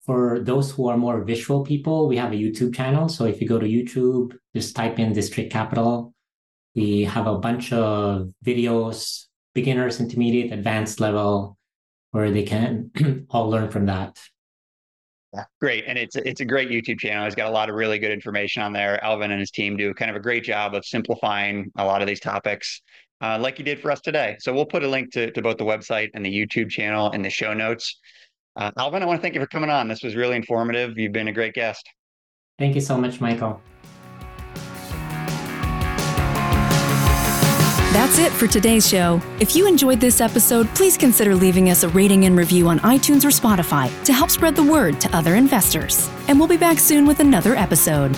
For 0.05 0.39
those 0.41 0.71
who 0.71 0.89
are 0.89 0.97
more 0.97 1.23
visual 1.23 1.63
people, 1.63 2.07
we 2.07 2.17
have 2.17 2.33
a 2.33 2.35
YouTube 2.35 2.75
channel. 2.75 3.09
So 3.09 3.25
if 3.25 3.41
you 3.41 3.47
go 3.47 3.57
to 3.57 3.65
YouTube, 3.65 4.37
just 4.55 4.75
type 4.75 4.99
in 4.99 5.13
District 5.13 5.51
Capital. 5.51 6.13
We 6.75 7.05
have 7.05 7.25
a 7.25 7.37
bunch 7.37 7.71
of 7.71 8.33
videos, 8.45 9.27
beginners, 9.53 10.01
intermediate, 10.01 10.51
advanced 10.51 10.99
level, 10.99 11.57
where 12.13 12.29
they 12.29 12.43
can 12.43 12.91
all 13.31 13.49
learn 13.49 13.69
from 13.69 13.87
that. 13.87 14.19
Yeah, 15.33 15.45
great. 15.59 15.85
And 15.87 15.97
it's 15.97 16.15
it's 16.15 16.41
a 16.41 16.45
great 16.45 16.69
YouTube 16.69 16.99
channel. 16.99 17.25
He's 17.25 17.33
got 17.33 17.47
a 17.47 17.51
lot 17.51 17.69
of 17.69 17.75
really 17.75 17.97
good 17.97 18.11
information 18.11 18.61
on 18.61 18.71
there. 18.71 19.03
Alvin 19.03 19.31
and 19.31 19.39
his 19.39 19.49
team 19.49 19.75
do 19.75 19.91
kind 19.95 20.11
of 20.11 20.15
a 20.15 20.19
great 20.19 20.43
job 20.43 20.75
of 20.75 20.85
simplifying 20.85 21.71
a 21.75 21.83
lot 21.83 22.03
of 22.03 22.07
these 22.07 22.19
topics, 22.19 22.81
uh, 23.19 23.39
like 23.41 23.57
you 23.57 23.65
did 23.65 23.81
for 23.81 23.91
us 23.91 23.99
today. 23.99 24.35
So 24.39 24.53
we'll 24.53 24.67
put 24.67 24.83
a 24.83 24.87
link 24.87 25.11
to, 25.13 25.31
to 25.31 25.41
both 25.41 25.57
the 25.57 25.65
website 25.65 26.11
and 26.13 26.23
the 26.23 26.29
YouTube 26.29 26.69
channel 26.69 27.09
in 27.11 27.23
the 27.23 27.31
show 27.31 27.51
notes. 27.51 27.99
Uh, 28.55 28.69
Alvin, 28.77 29.01
I 29.01 29.07
want 29.07 29.17
to 29.17 29.21
thank 29.23 29.33
you 29.33 29.41
for 29.41 29.47
coming 29.47 29.71
on. 29.71 29.87
This 29.87 30.03
was 30.03 30.15
really 30.15 30.35
informative. 30.35 30.99
You've 30.99 31.13
been 31.13 31.29
a 31.29 31.33
great 31.33 31.55
guest. 31.55 31.89
Thank 32.59 32.75
you 32.75 32.81
so 32.81 32.95
much, 32.95 33.19
Michael. 33.19 33.59
That's 38.03 38.19
it 38.19 38.33
for 38.33 38.47
today's 38.47 38.85
show. 38.85 39.21
If 39.39 39.55
you 39.55 39.65
enjoyed 39.65 40.01
this 40.01 40.19
episode, 40.19 40.67
please 40.75 40.97
consider 40.97 41.33
leaving 41.33 41.69
us 41.69 41.83
a 41.83 41.87
rating 41.87 42.25
and 42.25 42.35
review 42.35 42.67
on 42.67 42.79
iTunes 42.79 43.23
or 43.23 43.29
Spotify 43.29 43.89
to 44.03 44.11
help 44.11 44.29
spread 44.29 44.57
the 44.57 44.63
word 44.63 44.99
to 44.99 45.15
other 45.15 45.35
investors. 45.35 46.09
And 46.27 46.37
we'll 46.37 46.49
be 46.49 46.57
back 46.57 46.79
soon 46.79 47.07
with 47.07 47.21
another 47.21 47.55
episode. 47.55 48.13